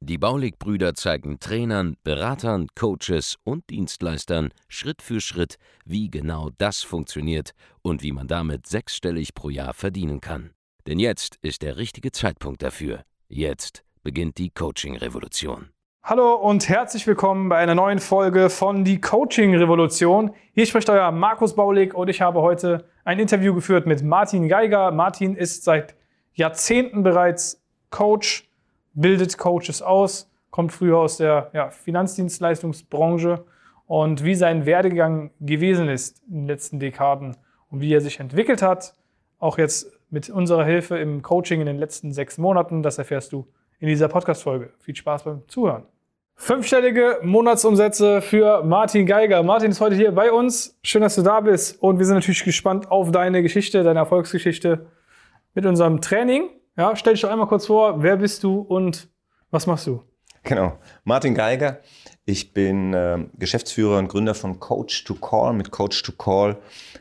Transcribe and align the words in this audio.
Die 0.00 0.18
Baulig-Brüder 0.18 0.94
zeigen 0.94 1.40
Trainern, 1.40 1.96
Beratern, 2.04 2.68
Coaches 2.74 3.36
und 3.44 3.68
Dienstleistern 3.70 4.50
Schritt 4.68 5.02
für 5.02 5.20
Schritt, 5.20 5.56
wie 5.84 6.10
genau 6.10 6.50
das 6.58 6.82
funktioniert 6.82 7.52
und 7.82 8.02
wie 8.02 8.12
man 8.12 8.28
damit 8.28 8.66
sechsstellig 8.66 9.34
pro 9.34 9.50
Jahr 9.50 9.74
verdienen 9.74 10.20
kann. 10.20 10.50
Denn 10.86 10.98
jetzt 10.98 11.36
ist 11.42 11.62
der 11.62 11.76
richtige 11.76 12.12
Zeitpunkt 12.12 12.62
dafür. 12.62 13.02
Jetzt 13.28 13.84
beginnt 14.02 14.38
die 14.38 14.50
Coaching-Revolution. 14.50 15.68
Hallo 16.02 16.36
und 16.36 16.70
herzlich 16.70 17.06
willkommen 17.06 17.50
bei 17.50 17.58
einer 17.58 17.74
neuen 17.74 17.98
Folge 17.98 18.48
von 18.48 18.82
Die 18.82 18.98
Coaching 18.98 19.54
Revolution. 19.54 20.30
Hier 20.54 20.64
spricht 20.64 20.88
euer 20.88 21.10
Markus 21.10 21.54
Baulig 21.54 21.92
und 21.92 22.08
ich 22.08 22.22
habe 22.22 22.40
heute 22.40 22.88
ein 23.04 23.18
Interview 23.18 23.54
geführt 23.54 23.84
mit 23.84 24.02
Martin 24.02 24.48
Geiger. 24.48 24.90
Martin 24.90 25.36
ist 25.36 25.64
seit 25.64 25.94
Jahrzehnten 26.32 27.02
bereits 27.02 27.62
Coach, 27.90 28.47
bildet 28.94 29.38
Coaches 29.38 29.82
aus, 29.82 30.30
kommt 30.50 30.72
früher 30.72 30.98
aus 30.98 31.16
der 31.18 31.50
ja, 31.52 31.70
Finanzdienstleistungsbranche 31.70 33.44
und 33.86 34.24
wie 34.24 34.34
sein 34.34 34.66
Werdegang 34.66 35.30
gewesen 35.40 35.88
ist 35.88 36.22
in 36.28 36.40
den 36.40 36.46
letzten 36.46 36.80
Dekaden 36.80 37.36
und 37.70 37.80
wie 37.80 37.92
er 37.92 38.00
sich 38.00 38.20
entwickelt 38.20 38.62
hat, 38.62 38.94
auch 39.38 39.58
jetzt 39.58 39.90
mit 40.10 40.30
unserer 40.30 40.64
Hilfe 40.64 40.98
im 40.98 41.22
Coaching 41.22 41.60
in 41.60 41.66
den 41.66 41.78
letzten 41.78 42.12
sechs 42.12 42.38
Monaten, 42.38 42.82
das 42.82 42.98
erfährst 42.98 43.32
du 43.32 43.46
in 43.78 43.88
dieser 43.88 44.08
Podcast-Folge. 44.08 44.70
Viel 44.78 44.96
Spaß 44.96 45.24
beim 45.24 45.42
Zuhören. 45.48 45.84
Fünfstellige 46.40 47.18
Monatsumsätze 47.22 48.22
für 48.22 48.62
Martin 48.62 49.06
Geiger. 49.06 49.42
Martin 49.42 49.70
ist 49.70 49.80
heute 49.80 49.96
hier 49.96 50.12
bei 50.12 50.30
uns. 50.30 50.78
Schön, 50.82 51.02
dass 51.02 51.16
du 51.16 51.22
da 51.22 51.40
bist. 51.40 51.82
Und 51.82 51.98
wir 51.98 52.06
sind 52.06 52.14
natürlich 52.14 52.44
gespannt 52.44 52.90
auf 52.92 53.10
deine 53.10 53.42
Geschichte, 53.42 53.82
deine 53.82 53.98
Erfolgsgeschichte 53.98 54.86
mit 55.54 55.66
unserem 55.66 56.00
Training. 56.00 56.48
Ja, 56.78 56.94
stell 56.94 57.14
dich 57.14 57.22
doch 57.22 57.30
einmal 57.30 57.48
kurz 57.48 57.66
vor, 57.66 58.04
wer 58.04 58.16
bist 58.16 58.44
du 58.44 58.60
und 58.60 59.08
was 59.50 59.66
machst 59.66 59.88
du? 59.88 60.00
Genau, 60.44 60.78
Martin 61.02 61.34
Geiger. 61.34 61.80
Ich 62.24 62.52
bin 62.52 62.94
äh, 62.94 63.26
Geschäftsführer 63.36 63.98
und 63.98 64.06
Gründer 64.06 64.36
von 64.36 64.60
Coach 64.60 65.02
to 65.02 65.14
Call. 65.16 65.54
Mit 65.54 65.72
Coach 65.72 66.04
to 66.04 66.12
Call 66.12 66.56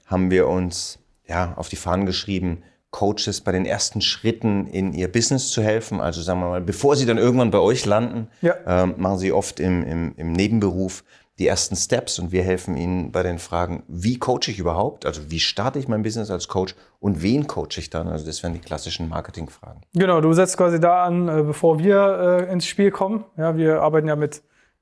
haben 0.08 0.32
wir 0.32 0.48
uns 0.48 0.98
ja, 1.28 1.54
auf 1.58 1.70
die 1.70 1.76
Fahnen 1.76 2.08
geschrieben, 2.08 2.64
Coaches 2.90 3.42
bei 3.42 3.52
den 3.52 3.68
ersten 3.68 4.02
Schritten 4.02 4.66
in 4.66 4.94
ihr 4.94 5.12
Business 5.12 5.52
zu 5.52 5.62
helfen. 5.62 6.02
Also 6.02 6.24
sagen 6.24 6.40
wir 6.40 6.50
mal, 6.50 6.62
bevor 6.62 6.96
sie 6.96 7.06
dann 7.06 7.20
irgendwann 7.20 7.52
bei 7.52 7.60
euch 7.60 7.86
landen, 7.86 8.30
ja. 8.42 8.56
ähm, 8.66 8.96
machen 8.98 9.20
sie 9.20 9.32
oft 9.32 9.60
im, 9.60 9.84
im, 9.84 10.16
im 10.18 10.32
Nebenberuf 10.32 11.04
die 11.40 11.48
ersten 11.48 11.76
Steps 11.76 12.18
und 12.18 12.32
wir 12.32 12.44
helfen 12.44 12.78
Ihnen 12.78 13.12
bei 13.12 13.22
den 13.22 13.38
Fragen, 13.38 13.84
wie 13.88 14.18
coache 14.18 14.48
ich 14.50 14.60
überhaupt? 14.60 15.06
Also 15.06 15.30
wie 15.30 15.40
starte 15.40 15.78
ich 15.78 15.88
mein 15.88 16.02
Business 16.02 16.32
als 16.32 16.48
Coach 16.48 16.76
und 17.00 17.22
wen 17.22 17.46
coache 17.46 17.78
ich 17.78 17.90
dann? 17.90 18.08
Also 18.08 18.26
das 18.26 18.42
wären 18.42 18.54
die 18.54 18.60
klassischen 18.60 19.08
Marketingfragen. 19.08 19.82
Genau, 19.94 20.20
du 20.20 20.34
setzt 20.34 20.58
quasi 20.58 20.80
da 20.80 21.04
an, 21.04 21.28
äh, 21.28 21.44
bevor 21.44 21.78
wir 21.80 22.48
äh, 22.50 22.52
ins 22.52 22.66
Spiel 22.66 22.90
kommen. 22.90 23.24
Ja, 23.38 23.56
wir 23.56 23.82
arbeiten 23.82 24.08
ja 24.08 24.16
mit 24.16 24.42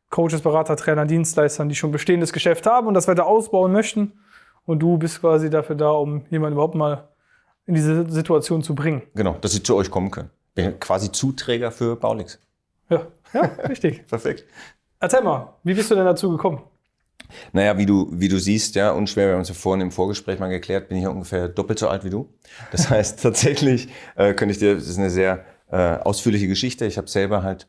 Coaches, 0.10 0.42
Berater, 0.42 0.78
Trainer, 0.78 1.06
Dienstleistern, 1.06 1.68
die 1.68 1.76
schon 1.76 1.92
bestehendes 1.92 2.32
Geschäft 2.32 2.66
haben 2.66 2.88
und 2.88 2.94
das 2.94 3.08
weiter 3.08 3.26
ausbauen 3.26 3.74
möchten. 3.74 4.14
Und 4.66 4.80
du 4.80 4.98
bist 4.98 5.20
quasi 5.20 5.50
dafür 5.50 5.76
da, 5.76 5.90
um 5.90 6.26
jemanden 6.30 6.54
überhaupt 6.54 6.76
mal 6.76 7.10
in 7.66 7.76
diese 7.76 8.10
Situation 8.10 8.64
zu 8.64 8.76
bringen. 8.76 9.02
Genau, 9.14 9.34
dass 9.42 9.52
sie 9.52 9.62
zu 9.62 9.76
euch 9.76 9.92
kommen 9.92 10.12
können. 10.12 10.30
Bin 10.54 10.80
quasi 10.80 11.12
Zuträger 11.12 11.72
für 11.72 11.96
Baulix. 11.98 12.40
Ja, 12.90 13.08
ja, 13.34 13.42
richtig. 13.70 14.08
Perfekt. 14.08 14.46
Erzähl 15.06 15.22
mal, 15.22 15.54
wie 15.64 15.76
bist 15.76 15.92
du 15.92 15.94
denn 15.94 16.06
dazu 16.06 16.32
gekommen? 16.32 16.64
Naja, 17.54 17.78
wie 17.78 17.86
du, 17.86 18.10
wie 18.12 18.28
du 18.28 18.40
siehst, 18.40 18.74
ja, 18.74 18.90
unschwer, 18.90 19.28
wir 19.28 19.34
haben 19.34 19.42
uns 19.42 19.50
ja 19.50 19.54
vorhin 19.54 19.82
im 19.82 19.92
Vorgespräch 19.92 20.40
mal 20.40 20.48
geklärt, 20.48 20.88
bin 20.88 20.98
ich 20.98 21.04
ja 21.04 21.12
ungefähr 21.12 21.48
doppelt 21.48 21.78
so 21.78 21.90
alt 21.90 22.04
wie 22.04 22.10
du. 22.10 22.34
Das 22.72 22.90
heißt, 22.90 23.22
tatsächlich 23.22 23.88
äh, 24.16 24.34
könnte 24.34 24.54
ich 24.54 24.58
dir, 24.58 24.74
das 24.74 24.88
ist 24.88 24.98
eine 24.98 25.12
sehr 25.12 25.46
äh, 25.70 25.98
ausführliche 25.98 26.48
Geschichte. 26.48 26.88
Ich 26.88 26.98
habe 26.98 27.08
selber 27.08 27.44
halt 27.44 27.68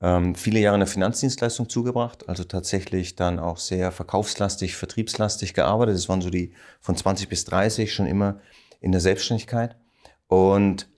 ähm, 0.00 0.34
viele 0.34 0.58
Jahre 0.58 0.76
in 0.76 0.80
der 0.80 0.86
Finanzdienstleistung 0.86 1.68
zugebracht, 1.68 2.26
also 2.30 2.44
tatsächlich 2.44 3.14
dann 3.14 3.38
auch 3.38 3.58
sehr 3.58 3.92
verkaufslastig, 3.92 4.74
vertriebslastig 4.74 5.52
gearbeitet. 5.52 5.96
Das 5.96 6.08
waren 6.08 6.22
so 6.22 6.30
die 6.30 6.54
von 6.80 6.96
20 6.96 7.28
bis 7.28 7.44
30 7.44 7.92
schon 7.92 8.06
immer 8.06 8.40
in 8.80 8.92
der 8.92 9.02
Selbstständigkeit. 9.02 9.76
Und 10.28 10.88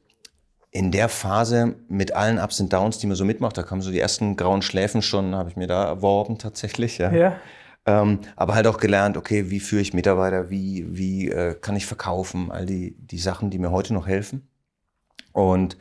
in 0.72 0.90
der 0.90 1.10
Phase 1.10 1.76
mit 1.88 2.14
allen 2.14 2.38
Ups 2.38 2.58
und 2.58 2.72
Downs, 2.72 2.98
die 2.98 3.06
man 3.06 3.14
so 3.14 3.26
mitmacht, 3.26 3.58
da 3.58 3.62
kamen 3.62 3.82
so 3.82 3.90
die 3.90 4.00
ersten 4.00 4.36
grauen 4.36 4.62
Schläfen 4.62 5.02
schon, 5.02 5.34
habe 5.34 5.50
ich 5.50 5.56
mir 5.56 5.66
da 5.66 5.84
erworben 5.84 6.38
tatsächlich. 6.38 6.96
Ja. 6.96 7.12
ja. 7.12 7.36
Ähm, 7.84 8.20
aber 8.36 8.54
halt 8.54 8.66
auch 8.66 8.78
gelernt, 8.78 9.18
okay, 9.18 9.50
wie 9.50 9.60
führe 9.60 9.82
ich 9.82 9.92
Mitarbeiter, 9.92 10.48
wie, 10.48 10.86
wie 10.88 11.28
äh, 11.28 11.54
kann 11.54 11.76
ich 11.76 11.84
verkaufen, 11.84 12.50
all 12.50 12.64
die, 12.64 12.96
die 12.98 13.18
Sachen, 13.18 13.50
die 13.50 13.58
mir 13.58 13.70
heute 13.70 13.92
noch 13.92 14.06
helfen. 14.06 14.48
Und 15.32 15.76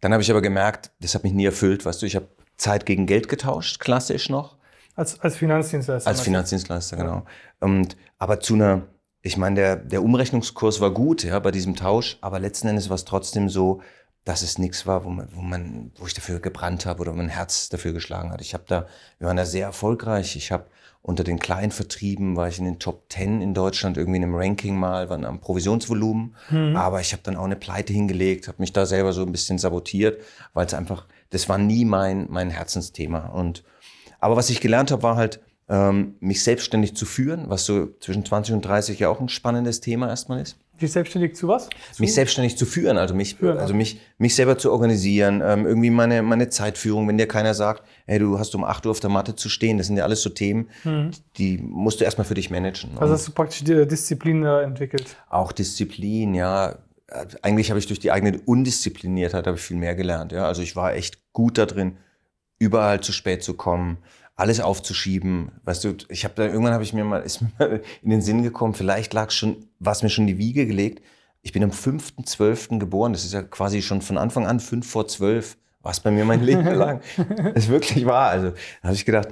dann 0.00 0.12
habe 0.12 0.22
ich 0.22 0.30
aber 0.30 0.42
gemerkt, 0.42 0.92
das 1.00 1.14
hat 1.14 1.24
mich 1.24 1.32
nie 1.32 1.46
erfüllt, 1.46 1.84
weißt 1.84 2.00
du, 2.00 2.06
ich 2.06 2.14
habe 2.14 2.28
Zeit 2.56 2.86
gegen 2.86 3.06
Geld 3.06 3.28
getauscht, 3.28 3.80
klassisch 3.80 4.28
noch. 4.28 4.58
Als, 4.94 5.18
als 5.20 5.36
Finanzdienstleister? 5.36 6.08
Als 6.08 6.20
Finanzdienstleister, 6.20 6.96
genau. 6.96 7.24
Und, 7.58 7.96
aber 8.18 8.38
zu 8.38 8.54
einer, 8.54 8.82
ich 9.22 9.36
meine, 9.36 9.56
der, 9.56 9.76
der 9.76 10.02
Umrechnungskurs 10.04 10.80
war 10.80 10.92
gut, 10.92 11.24
ja, 11.24 11.38
bei 11.38 11.50
diesem 11.50 11.74
Tausch, 11.74 12.18
aber 12.20 12.38
letzten 12.38 12.68
Endes 12.68 12.90
war 12.90 12.94
es 12.96 13.04
trotzdem 13.04 13.48
so, 13.48 13.80
dass 14.24 14.42
es 14.42 14.58
nichts 14.58 14.86
war, 14.86 15.04
wo 15.04 15.10
man, 15.10 15.28
wo 15.32 15.40
man, 15.40 15.92
wo 15.96 16.06
ich 16.06 16.14
dafür 16.14 16.40
gebrannt 16.40 16.86
habe 16.86 17.00
oder 17.00 17.12
mein 17.12 17.28
Herz 17.28 17.68
dafür 17.68 17.92
geschlagen 17.92 18.30
hat. 18.30 18.40
Ich 18.40 18.54
habe 18.54 18.64
da, 18.66 18.86
wir 19.18 19.28
waren 19.28 19.36
da 19.36 19.46
sehr 19.46 19.66
erfolgreich. 19.66 20.36
Ich 20.36 20.52
habe 20.52 20.66
unter 21.02 21.24
den 21.24 21.38
kleinen 21.38 21.72
Vertrieben 21.72 22.36
war 22.36 22.48
ich 22.48 22.58
in 22.58 22.66
den 22.66 22.78
Top 22.78 23.04
10 23.10 23.40
in 23.40 23.54
Deutschland 23.54 23.96
irgendwie 23.96 24.18
in 24.18 24.24
einem 24.24 24.34
Ranking 24.34 24.76
mal, 24.76 25.08
waren 25.08 25.24
am 25.24 25.40
Provisionsvolumen. 25.40 26.36
Mhm. 26.50 26.76
Aber 26.76 27.00
ich 27.00 27.12
habe 27.12 27.22
dann 27.22 27.36
auch 27.36 27.44
eine 27.44 27.56
Pleite 27.56 27.92
hingelegt, 27.94 28.48
habe 28.48 28.60
mich 28.60 28.74
da 28.74 28.84
selber 28.84 29.14
so 29.14 29.22
ein 29.22 29.32
bisschen 29.32 29.56
sabotiert, 29.56 30.20
weil 30.52 30.66
es 30.66 30.74
einfach, 30.74 31.06
das 31.30 31.48
war 31.48 31.56
nie 31.56 31.86
mein 31.86 32.26
mein 32.28 32.50
Herzensthema. 32.50 33.28
Und 33.28 33.64
aber 34.20 34.36
was 34.36 34.50
ich 34.50 34.60
gelernt 34.60 34.90
habe, 34.90 35.02
war 35.02 35.16
halt 35.16 35.40
ähm, 35.70 36.16
mich 36.20 36.42
selbstständig 36.42 36.94
zu 36.94 37.06
führen, 37.06 37.48
was 37.48 37.64
so 37.64 37.88
zwischen 38.00 38.24
20 38.24 38.54
und 38.54 38.62
30 38.62 38.98
ja 38.98 39.08
auch 39.08 39.20
ein 39.20 39.28
spannendes 39.28 39.80
Thema 39.80 40.08
erstmal 40.08 40.42
ist. 40.42 40.58
Dich 40.80 40.92
selbstständig 40.92 41.36
zu 41.36 41.48
was? 41.48 41.68
Zu? 41.92 42.02
Mich 42.02 42.14
selbstständig 42.14 42.56
zu 42.56 42.66
führen, 42.66 42.98
also 42.98 43.14
mich, 43.14 43.36
führen, 43.36 43.58
also 43.58 43.74
mich, 43.74 44.00
mich 44.18 44.34
selber 44.34 44.58
zu 44.58 44.72
organisieren, 44.72 45.42
ähm, 45.44 45.66
irgendwie 45.66 45.90
meine, 45.90 46.22
meine 46.22 46.48
Zeitführung, 46.48 47.06
wenn 47.08 47.18
dir 47.18 47.26
keiner 47.28 47.54
sagt, 47.54 47.82
hey, 48.06 48.18
du 48.18 48.38
hast 48.38 48.54
um 48.54 48.64
8 48.64 48.86
Uhr 48.86 48.92
auf 48.92 49.00
der 49.00 49.10
Matte 49.10 49.36
zu 49.36 49.48
stehen, 49.48 49.78
das 49.78 49.88
sind 49.88 49.96
ja 49.96 50.04
alles 50.04 50.22
so 50.22 50.30
Themen, 50.30 50.68
mhm. 50.84 51.10
die 51.36 51.58
musst 51.58 52.00
du 52.00 52.04
erstmal 52.04 52.24
für 52.24 52.34
dich 52.34 52.50
managen. 52.50 52.90
Also 52.98 53.14
hast 53.14 53.28
du 53.28 53.32
praktisch 53.32 53.64
die 53.64 53.86
Disziplin 53.86 54.44
entwickelt? 54.44 55.16
Auch 55.28 55.52
Disziplin, 55.52 56.34
ja. 56.34 56.78
Eigentlich 57.42 57.70
habe 57.70 57.80
ich 57.80 57.88
durch 57.88 57.98
die 57.98 58.12
eigene 58.12 58.40
Undiszipliniertheit 58.40 59.46
habe 59.46 59.56
ich 59.56 59.62
viel 59.62 59.76
mehr 59.76 59.96
gelernt. 59.96 60.30
Ja? 60.30 60.46
Also 60.46 60.62
ich 60.62 60.76
war 60.76 60.94
echt 60.94 61.32
gut 61.32 61.58
da 61.58 61.66
drin, 61.66 61.96
überall 62.60 63.00
zu 63.00 63.12
spät 63.12 63.42
zu 63.42 63.54
kommen, 63.54 63.98
alles 64.40 64.60
aufzuschieben. 64.60 65.52
Weißt 65.64 65.84
du, 65.84 65.94
ich 66.08 66.24
habe 66.24 66.34
da 66.34 66.44
irgendwann 66.44 66.72
habe 66.72 66.82
ich 66.82 66.92
mir 66.92 67.04
mal 67.04 67.18
ist 67.24 67.42
mir 67.42 67.82
in 68.02 68.10
den 68.10 68.22
Sinn 68.22 68.42
gekommen, 68.42 68.74
vielleicht 68.74 69.12
lag 69.12 69.30
schon 69.30 69.66
was 69.78 70.02
mir 70.02 70.10
schon 70.10 70.26
die 70.26 70.38
Wiege 70.38 70.66
gelegt. 70.66 71.02
Ich 71.42 71.52
bin 71.52 71.62
am 71.62 71.70
5.12. 71.70 72.78
geboren, 72.78 73.12
das 73.12 73.24
ist 73.24 73.32
ja 73.32 73.42
quasi 73.42 73.80
schon 73.80 74.02
von 74.02 74.18
Anfang 74.18 74.46
an 74.46 74.60
5 74.60 74.86
vor 74.86 75.08
12, 75.08 75.56
was 75.80 76.00
bei 76.00 76.10
mir 76.10 76.24
mein 76.24 76.42
Leben 76.42 76.66
lang 76.74 77.00
es 77.54 77.68
wirklich 77.68 78.04
war. 78.04 78.28
Also, 78.28 78.50
da 78.50 78.88
habe 78.88 78.94
ich 78.94 79.06
gedacht, 79.06 79.28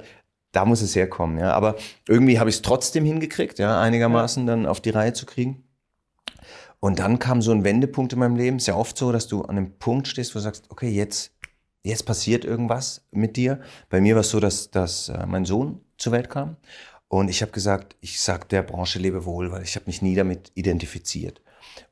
da 0.51 0.65
muss 0.65 0.81
es 0.81 0.95
herkommen, 0.95 1.37
ja, 1.37 1.53
aber 1.53 1.75
irgendwie 2.07 2.39
habe 2.39 2.49
ich 2.49 2.55
es 2.55 2.61
trotzdem 2.63 3.05
hingekriegt, 3.05 3.59
ja, 3.59 3.79
einigermaßen 3.79 4.47
dann 4.47 4.65
auf 4.65 4.81
die 4.81 4.89
Reihe 4.89 5.13
zu 5.13 5.27
kriegen. 5.27 5.63
Und 6.79 6.99
dann 6.99 7.19
kam 7.19 7.41
so 7.41 7.51
ein 7.51 7.63
Wendepunkt 7.63 8.13
in 8.13 8.19
meinem 8.19 8.37
Leben. 8.37 8.57
Ist 8.57 8.67
ja 8.67 8.75
oft 8.75 8.97
so, 8.97 9.11
dass 9.11 9.27
du 9.27 9.41
an 9.41 9.57
einem 9.57 9.77
Punkt 9.77 10.07
stehst, 10.07 10.33
wo 10.33 10.39
du 10.39 10.43
sagst, 10.43 10.65
okay, 10.69 10.89
jetzt 10.89 11.33
jetzt 11.83 12.05
passiert 12.05 12.45
irgendwas 12.45 13.05
mit 13.11 13.37
dir. 13.37 13.61
Bei 13.89 14.01
mir 14.01 14.15
war 14.15 14.21
es 14.21 14.29
so, 14.29 14.39
dass, 14.39 14.71
dass 14.71 15.09
äh, 15.09 15.25
mein 15.25 15.45
Sohn 15.45 15.81
zur 15.97 16.13
Welt 16.13 16.29
kam 16.29 16.57
und 17.09 17.27
ich 17.27 17.41
habe 17.41 17.51
gesagt, 17.51 17.95
ich 18.01 18.21
sag 18.21 18.47
der 18.49 18.61
Branche 18.61 18.99
lebe 18.99 19.25
wohl, 19.25 19.51
weil 19.51 19.63
ich 19.63 19.75
habe 19.75 19.85
mich 19.87 20.01
nie 20.01 20.15
damit 20.15 20.51
identifiziert. 20.53 21.41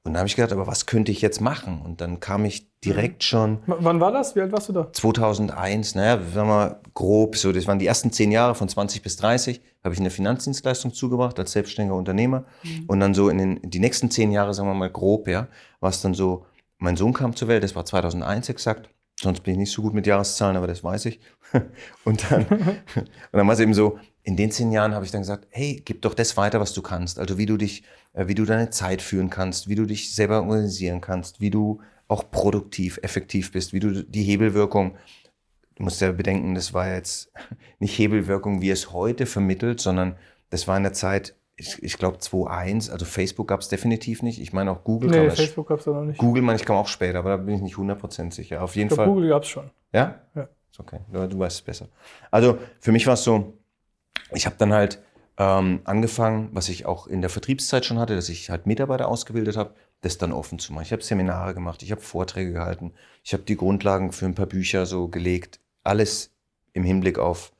Und 0.03 0.13
dann 0.13 0.19
habe 0.19 0.27
ich 0.27 0.35
gedacht, 0.35 0.51
aber 0.51 0.67
was 0.67 0.85
könnte 0.85 1.11
ich 1.11 1.21
jetzt 1.21 1.41
machen? 1.41 1.81
Und 1.81 2.01
dann 2.01 2.19
kam 2.19 2.45
ich 2.45 2.69
direkt 2.81 3.21
mhm. 3.21 3.25
schon. 3.25 3.57
W 3.65 3.75
wann 3.79 3.99
war 3.99 4.11
das? 4.11 4.35
Wie 4.35 4.41
alt 4.41 4.51
warst 4.51 4.69
du 4.69 4.73
da? 4.73 4.91
2001, 4.93 5.95
naja, 5.95 6.21
sagen 6.33 6.49
wir 6.49 6.81
grob, 6.93 7.35
so, 7.35 7.51
das 7.51 7.67
waren 7.67 7.79
die 7.79 7.87
ersten 7.87 8.11
zehn 8.11 8.31
Jahre 8.31 8.53
von 8.53 8.69
20 8.69 9.01
bis 9.01 9.17
30, 9.17 9.61
habe 9.83 9.93
ich 9.93 9.99
eine 9.99 10.11
Finanzdienstleistung 10.11 10.93
zugebracht 10.93 11.39
als 11.39 11.51
selbstständiger 11.51 11.95
Unternehmer. 11.95 12.45
Mhm. 12.63 12.85
Und 12.87 12.99
dann 12.99 13.13
so 13.15 13.29
in, 13.29 13.39
den, 13.39 13.57
in 13.57 13.69
die 13.71 13.79
nächsten 13.79 14.11
zehn 14.11 14.31
Jahre, 14.31 14.53
sagen 14.53 14.69
wir 14.69 14.75
mal 14.75 14.91
grob, 14.91 15.27
ja, 15.27 15.47
war 15.79 15.89
es 15.89 16.01
dann 16.01 16.13
so, 16.13 16.45
mein 16.77 16.95
Sohn 16.95 17.13
kam 17.13 17.35
zur 17.35 17.47
Welt, 17.47 17.63
das 17.63 17.75
war 17.75 17.85
2001 17.85 18.49
exakt. 18.49 18.89
Sonst 19.19 19.41
bin 19.41 19.53
ich 19.53 19.59
nicht 19.59 19.71
so 19.71 19.81
gut 19.81 19.93
mit 19.93 20.05
Jahreszahlen, 20.05 20.57
aber 20.57 20.67
das 20.67 20.83
weiß 20.83 21.05
ich. 21.05 21.19
Und 22.03 22.29
dann, 22.29 22.45
und 22.95 23.07
dann 23.31 23.47
war 23.47 23.53
es 23.53 23.59
eben 23.59 23.73
so, 23.73 23.99
in 24.23 24.35
den 24.35 24.51
zehn 24.51 24.71
Jahren 24.73 24.93
habe 24.93 25.05
ich 25.05 25.11
dann 25.11 25.21
gesagt, 25.21 25.47
hey, 25.49 25.81
gib 25.83 26.01
doch 26.01 26.13
das 26.13 26.35
weiter, 26.35 26.59
was 26.59 26.73
du 26.73 26.81
kannst. 26.81 27.17
Also 27.17 27.37
wie 27.37 27.45
du 27.45 27.55
dich, 27.55 27.83
äh, 28.11 28.27
wie 28.27 28.35
du 28.35 28.43
deine 28.43 28.69
Zeit 28.69 29.01
führen 29.01 29.29
kannst, 29.29 29.69
wie 29.69 29.75
du 29.75 29.85
dich 29.85 30.13
selber 30.13 30.41
organisieren 30.41 30.99
kannst, 30.99 31.39
wie 31.39 31.49
du 31.49 31.79
auch 32.09 32.29
produktiv, 32.29 32.99
effektiv 33.01 33.53
bist, 33.53 33.71
wie 33.71 33.79
du 33.79 34.03
die 34.03 34.23
Hebelwirkung, 34.23 34.97
du 35.75 35.83
musst 35.83 36.01
ja 36.01 36.11
bedenken, 36.11 36.55
das 36.55 36.73
war 36.73 36.93
jetzt 36.93 37.31
nicht 37.79 37.97
Hebelwirkung, 37.97 38.61
wie 38.61 38.69
es 38.69 38.91
heute 38.91 39.25
vermittelt, 39.25 39.79
sondern 39.79 40.17
das 40.49 40.67
war 40.67 40.75
in 40.75 40.83
der 40.83 40.93
Zeit, 40.93 41.35
ich, 41.57 41.81
ich 41.81 41.97
glaube 41.97 42.17
2.1, 42.17 42.91
also 42.91 43.03
Facebook 43.03 43.47
gab 43.47 43.61
es 43.61 43.67
definitiv 43.67 44.21
nicht. 44.21 44.39
Ich 44.39 44.53
meine 44.53 44.71
auch 44.71 44.83
Google 44.83 45.09
Nee, 45.09 45.27
kam 45.27 45.35
Facebook 45.35 45.67
gab 45.67 45.79
es 45.79 45.85
da 45.85 45.91
noch 45.91 46.03
nicht. 46.03 46.19
Google, 46.19 46.43
meine 46.43 46.57
ich, 46.57 46.65
kam 46.65 46.75
auch 46.75 46.87
später, 46.87 47.19
aber 47.19 47.31
da 47.31 47.37
bin 47.37 47.55
ich 47.55 47.61
nicht 47.61 47.75
100% 47.75 48.31
sicher. 48.31 48.63
Auf 48.63 48.75
jeden 48.75 48.87
Ich 48.89 48.95
glaub, 48.95 49.05
Fall. 49.05 49.13
Google 49.13 49.29
gab 49.29 49.41
es 49.43 49.49
schon. 49.49 49.69
Ja? 49.91 50.21
Ja. 50.35 50.47
Ist 50.71 50.79
okay. 50.79 50.99
Du, 51.11 51.27
du 51.27 51.39
weißt 51.39 51.57
es 51.57 51.61
besser. 51.63 51.87
Also 52.29 52.59
für 52.79 52.91
mich 52.91 53.07
war 53.07 53.15
es 53.15 53.23
so, 53.23 53.53
ich 54.33 54.45
habe 54.45 54.55
dann 54.59 54.71
halt 54.71 55.01
ähm, 55.39 55.81
angefangen, 55.83 56.49
was 56.51 56.69
ich 56.69 56.85
auch 56.85 57.07
in 57.07 57.21
der 57.21 57.31
Vertriebszeit 57.31 57.85
schon 57.85 57.97
hatte, 57.97 58.15
dass 58.15 58.29
ich 58.29 58.51
halt 58.51 58.67
Mitarbeiter 58.67 59.07
ausgebildet 59.07 59.57
habe, 59.57 59.73
das 60.01 60.19
dann 60.19 60.31
offen 60.31 60.59
zu 60.59 60.73
machen. 60.73 60.83
Ich 60.83 60.91
habe 60.91 61.01
Seminare 61.01 61.55
gemacht, 61.55 61.81
ich 61.81 61.91
habe 61.91 62.01
Vorträge 62.01 62.53
gehalten, 62.53 62.93
ich 63.23 63.33
habe 63.33 63.43
die 63.43 63.57
Grundlagen 63.57 64.11
für 64.11 64.25
ein 64.25 64.35
paar 64.35 64.45
Bücher 64.45 64.85
so 64.85 65.07
gelegt. 65.07 65.59
Alles 65.83 66.31
im 66.73 66.83
Hinblick 66.83 67.17
auf 67.17 67.51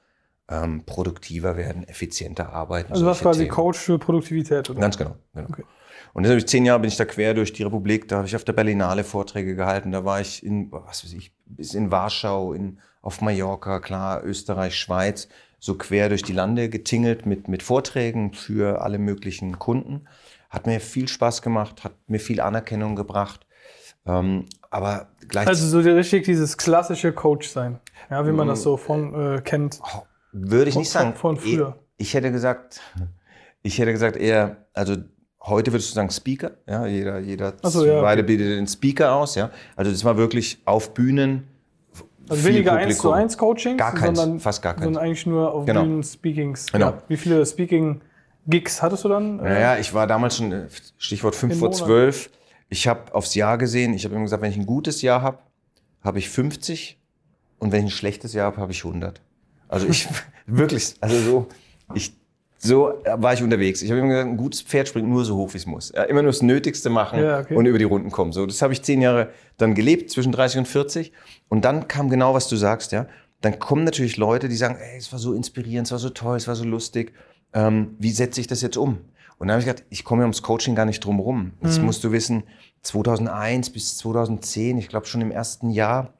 ähm, 0.50 0.84
produktiver 0.86 1.58
werden, 1.58 1.88
effizienter 1.88 2.54
arbeiten. 2.54 2.94
Also 2.94 3.06
was 3.06 3.20
quasi 3.20 3.42
Themen. 3.42 3.52
Coach 3.52 3.80
für 3.80 4.00
Produktivität, 4.00 4.70
oder? 4.70 4.80
Ganz 4.80 4.98
genau. 4.98 5.16
genau. 5.34 5.48
Okay. 5.50 5.64
Und 6.14 6.24
dann 6.24 6.32
habe 6.32 6.40
ich 6.40 6.48
zehn 6.48 6.66
Jahre 6.66 6.80
bin 6.80 6.88
ich 6.88 6.98
da 6.98 7.06
quer 7.06 7.34
durch 7.34 7.54
die 7.54 7.64
Republik, 7.64 8.08
da 8.08 8.18
habe 8.18 8.28
ich 8.28 8.36
auf 8.36 8.44
der 8.44 8.54
Berlinale 8.54 9.04
Vorträge 9.04 9.56
gehalten, 9.56 9.92
da 9.92 10.06
war 10.06 10.22
ich 10.22 10.44
in, 10.44 10.72
was 10.72 11.04
weiß 11.04 11.14
ich, 11.14 11.32
bis 11.46 11.74
in 11.74 11.92
Warschau, 11.92 12.54
in, 12.54 12.80
auf 13.02 13.22
Mallorca, 13.22 13.80
klar, 13.80 14.24
Österreich, 14.24 14.76
Schweiz, 14.76 15.28
so 15.60 15.76
quer 15.76 16.10
durch 16.10 16.24
die 16.24 16.34
Lande 16.34 16.70
getingelt 16.70 17.26
mit, 17.26 17.48
mit 17.48 17.62
Vorträgen 17.62 18.34
für 18.34 18.82
alle 18.82 19.00
möglichen 19.00 19.60
Kunden. 19.60 20.08
Hat 20.50 20.66
mir 20.66 20.80
viel 20.80 21.08
Spaß 21.08 21.42
gemacht, 21.42 21.84
hat 21.84 21.94
mir 22.08 22.20
viel 22.20 22.42
Anerkennung 22.42 22.96
gebracht. 22.96 23.46
Ähm, 24.06 24.46
aber 24.70 25.10
gleichzeitig 25.28 25.62
Also 25.62 25.82
so 25.82 25.90
richtig 25.90 26.26
dieses 26.26 26.58
klassische 26.58 27.12
Coach 27.12 27.50
sein, 27.50 27.80
ja, 28.10 28.26
wie 28.26 28.32
man 28.32 28.48
das 28.48 28.62
so 28.62 28.78
von 28.78 29.14
äh, 29.14 29.42
kennt. 29.42 29.80
Würde 30.31 30.69
ich 30.69 30.74
Von- 30.74 30.81
nicht 30.81 30.89
sagen. 30.91 31.15
von 31.15 31.38
früher. 31.38 31.77
Ich 31.97 32.13
hätte 32.13 32.31
gesagt, 32.31 32.79
ich 33.63 33.79
hätte 33.79 33.91
gesagt 33.91 34.18
eher, 34.18 34.65
also 34.74 34.95
heute 35.41 35.71
würdest 35.71 35.89
du 35.91 35.95
sagen 35.95 36.09
Speaker, 36.12 36.51
ja, 36.68 36.85
jeder, 36.85 37.19
jeder 37.19 37.53
Ach 37.63 37.69
so, 37.69 37.85
ja, 37.85 38.01
beide 38.01 38.21
okay. 38.21 38.27
bildet 38.35 38.57
den 38.59 38.68
Speaker 38.68 39.13
aus, 39.15 39.35
ja. 39.35 39.50
Also 39.75 39.91
das 39.91 40.03
war 40.03 40.18
wirklich 40.18 40.59
auf 40.65 40.94
Bühnen. 40.94 41.47
Also 42.29 42.44
weniger 42.44 42.74
eins 42.74 42.97
zu 42.97 43.03
Publikum. 43.03 43.13
eins 43.24 43.38
Coachings, 43.38 43.77
Gar 43.79 43.94
keins, 43.95 44.19
sondern, 44.19 44.39
fast 44.41 44.62
gar 44.62 44.74
keins. 44.74 44.83
sondern 44.83 45.01
eigentlich 45.03 45.25
nur 45.25 45.51
auf 45.53 45.65
Genau. 45.65 45.83
Bühnen 45.83 46.03
Speakings. 46.03 46.71
Genau. 46.71 46.88
Ja. 46.88 47.03
Wie 47.07 47.15
viele 47.18 47.45
Speaking-Gigs 47.45 48.81
hattest 48.81 49.06
du 49.06 49.09
dann? 49.09 49.38
Naja, 49.38 49.77
ich 49.77 49.94
war 49.94 50.07
damals 50.07 50.38
schon, 50.38 50.51
äh, 50.51 50.68
Stichwort 50.97 51.35
5 51.35 51.53
Im 51.53 51.59
vor 51.59 51.69
Monat. 51.69 51.77
12. 51.85 52.29
Ich 52.69 52.88
habe 52.88 53.15
aufs 53.15 53.33
Jahr 53.33 53.57
gesehen, 53.57 53.94
ich 53.94 54.03
habe 54.03 54.13
immer 54.15 54.25
gesagt, 54.25 54.41
wenn 54.44 54.51
ich 54.51 54.57
ein 54.57 54.65
gutes 54.65 55.01
Jahr 55.01 55.21
habe, 55.21 55.39
habe 56.03 56.19
ich 56.19 56.29
50 56.29 57.00
und 57.59 57.71
wenn 57.71 57.79
ich 57.88 57.94
ein 57.94 57.95
schlechtes 57.97 58.33
Jahr 58.33 58.47
habe, 58.47 58.57
habe 58.57 58.74
ich 58.74 58.83
100. 58.83 59.21
Also 59.68 59.88
ich, 59.88 60.08
wirklich, 60.46 60.96
also 61.02 61.19
so, 61.19 61.48
ich, 61.94 62.14
so 62.58 62.94
war 63.06 63.34
ich 63.34 63.44
unterwegs. 63.44 63.81
Ich 63.81 63.90
habe 63.92 64.00
immer 64.00 64.10
gesagt, 64.10 64.30
ein 64.30 64.38
gutes 64.38 64.62
Pferd 64.62 64.88
springt 64.88 65.08
nur 65.08 65.24
so 65.25 65.36
hoch, 65.38 65.54
wie 65.54 65.58
es 65.58 65.66
muss. 65.66 65.92
Immer 65.92 66.24
nur 66.24 66.31
das 66.31 66.42
Nötigste 66.42 66.90
machen 66.90 67.19
Ja, 67.19 67.40
okay. 67.40 67.56
und 67.56 67.66
über 67.66 67.78
die 67.78 67.84
Runden 67.86 68.12
kommen. 68.12 68.31
So, 68.31 68.46
das 68.46 68.62
habe 68.62 68.74
ich 68.74 68.81
zehn 68.81 69.02
Jahre 69.02 69.30
dann 69.58 69.75
gelebt, 69.75 70.10
zwischen 70.10 70.31
30 70.31 70.60
und 70.60 70.68
40. 70.68 71.12
Und 71.50 71.66
dann 71.66 71.88
kam 71.88 72.10
genau, 72.10 72.34
was 72.34 72.48
du 72.48 72.56
sagst, 72.56 72.92
ja. 72.92 73.08
Dann 73.42 73.60
kommen 73.60 73.84
natürlich 73.84 74.18
Leute, 74.18 74.50
die 74.50 74.56
sagen, 74.56 74.78
ey, 74.80 74.98
es 74.98 75.12
war 75.12 75.19
so 75.19 75.34
inspirierend, 75.34 75.88
es 75.88 75.92
war 75.92 76.00
so 76.00 76.10
toll, 76.10 76.38
es 76.38 76.48
war 76.48 76.56
so 76.56 76.63
lustig. 76.63 77.13
Ähm, 77.54 77.96
wie 78.00 78.10
setze 78.10 78.42
ich 78.42 78.48
das 78.48 78.62
jetzt 78.62 78.78
um? 78.78 78.98
Und 79.38 79.48
dann 79.48 79.52
habe 79.52 79.60
ich 79.60 79.68
gedacht, 79.68 79.86
ich 79.92 80.04
komme 80.04 80.22
ja 80.22 80.25
ums 80.25 80.42
Coaching 80.42 80.74
gar 80.74 80.86
nicht 80.86 81.06
drum 81.06 81.20
rum. 81.20 81.54
Jetzt 81.62 81.80
musst 81.80 82.04
du 82.04 82.12
wissen, 82.12 82.44
2001 82.81 83.70
bis 83.70 83.98
2010, 83.98 84.80
ich 84.80 84.88
glaube 84.90 85.06
schon 85.06 85.22
im 85.22 85.30
ersten 85.30 85.70
Jahr, 85.70 86.13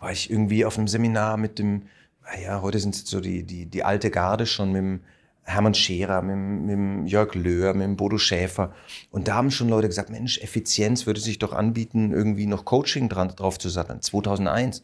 war 0.00 0.10
ich 0.10 0.28
irgendwie 0.30 0.64
auf 0.64 0.76
einem 0.76 0.88
Seminar 0.88 1.36
mit 1.36 1.60
dem, 1.60 1.82
naja, 2.32 2.62
heute 2.62 2.78
sind 2.78 2.94
es 2.94 3.02
so 3.02 3.20
die, 3.20 3.42
die, 3.44 3.66
die 3.66 3.84
alte 3.84 4.10
Garde 4.10 4.46
schon 4.46 4.72
mit 4.72 4.78
dem 4.82 5.00
Hermann 5.42 5.74
Scherer, 5.74 6.22
mit, 6.22 6.36
mit 6.36 6.70
dem 6.70 7.06
Jörg 7.06 7.34
Löhr, 7.34 7.74
mit 7.74 7.82
dem 7.82 7.96
Bodo 7.96 8.18
Schäfer. 8.18 8.72
Und 9.10 9.28
da 9.28 9.34
haben 9.34 9.50
schon 9.50 9.68
Leute 9.68 9.88
gesagt, 9.88 10.10
Mensch, 10.10 10.38
Effizienz 10.38 11.06
würde 11.06 11.20
sich 11.20 11.38
doch 11.38 11.52
anbieten, 11.52 12.12
irgendwie 12.12 12.46
noch 12.46 12.64
Coaching 12.64 13.08
dran, 13.08 13.28
drauf 13.28 13.58
zu 13.58 13.68
satteln. 13.68 14.00
2001. 14.00 14.82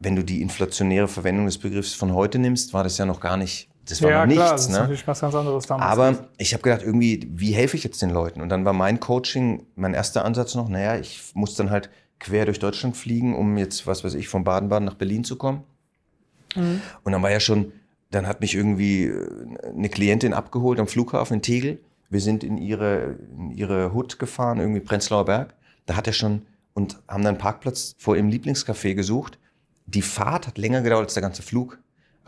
Wenn 0.00 0.16
du 0.16 0.22
die 0.22 0.42
inflationäre 0.42 1.08
Verwendung 1.08 1.46
des 1.46 1.58
Begriffs 1.58 1.92
von 1.92 2.14
heute 2.14 2.38
nimmst, 2.38 2.72
war 2.72 2.84
das 2.84 2.98
ja 2.98 3.06
noch 3.06 3.20
gar 3.20 3.36
nicht, 3.36 3.68
das 3.84 4.00
war 4.02 4.10
ja, 4.10 4.26
noch 4.26 4.32
klar, 4.32 4.52
nichts. 4.52 4.52
das 4.52 4.60
ist 4.62 4.72
ne? 4.72 4.78
natürlich 4.78 5.06
was 5.06 5.20
ganz 5.20 5.34
anderes 5.34 5.66
damals. 5.66 5.90
Aber 5.90 6.28
ich 6.38 6.52
habe 6.54 6.62
gedacht, 6.62 6.82
irgendwie, 6.82 7.28
wie 7.32 7.52
helfe 7.52 7.76
ich 7.76 7.84
jetzt 7.84 8.00
den 8.00 8.10
Leuten? 8.10 8.40
Und 8.40 8.48
dann 8.48 8.64
war 8.64 8.72
mein 8.72 9.00
Coaching, 9.00 9.66
mein 9.74 9.94
erster 9.94 10.24
Ansatz 10.24 10.54
noch, 10.54 10.68
naja, 10.68 10.96
ich 10.96 11.32
muss 11.34 11.54
dann 11.56 11.70
halt 11.70 11.90
quer 12.20 12.44
durch 12.44 12.58
Deutschland 12.58 12.96
fliegen, 12.96 13.36
um 13.36 13.56
jetzt, 13.58 13.86
was 13.86 14.04
weiß 14.04 14.14
ich, 14.14 14.28
von 14.28 14.44
Baden-Baden 14.44 14.84
nach 14.84 14.94
Berlin 14.94 15.24
zu 15.24 15.36
kommen. 15.36 15.64
Und 17.04 17.12
dann 17.12 17.22
war 17.22 17.30
ja 17.30 17.40
schon, 17.40 17.72
dann 18.10 18.26
hat 18.26 18.40
mich 18.40 18.54
irgendwie 18.54 19.04
äh, 19.04 19.28
eine 19.68 19.88
Klientin 19.88 20.32
abgeholt 20.32 20.80
am 20.80 20.88
Flughafen 20.88 21.36
in 21.36 21.42
Tegel. 21.42 21.78
Wir 22.10 22.20
sind 22.20 22.42
in 22.42 22.58
ihre, 22.58 23.16
in 23.36 23.50
ihre 23.50 23.92
Hut 23.92 24.18
gefahren, 24.18 24.58
irgendwie 24.58 24.80
Prenzlauer 24.80 25.24
Berg. 25.24 25.54
Da 25.86 25.96
hat 25.96 26.06
er 26.06 26.12
schon, 26.12 26.42
und 26.74 26.98
haben 27.08 27.22
dann 27.22 27.34
einen 27.34 27.38
Parkplatz 27.38 27.94
vor 27.98 28.16
ihrem 28.16 28.28
Lieblingscafé 28.28 28.94
gesucht. 28.94 29.38
Die 29.86 30.02
Fahrt 30.02 30.46
hat 30.46 30.58
länger 30.58 30.82
gedauert 30.82 31.04
als 31.04 31.14
der 31.14 31.22
ganze 31.22 31.42
Flug. 31.42 31.78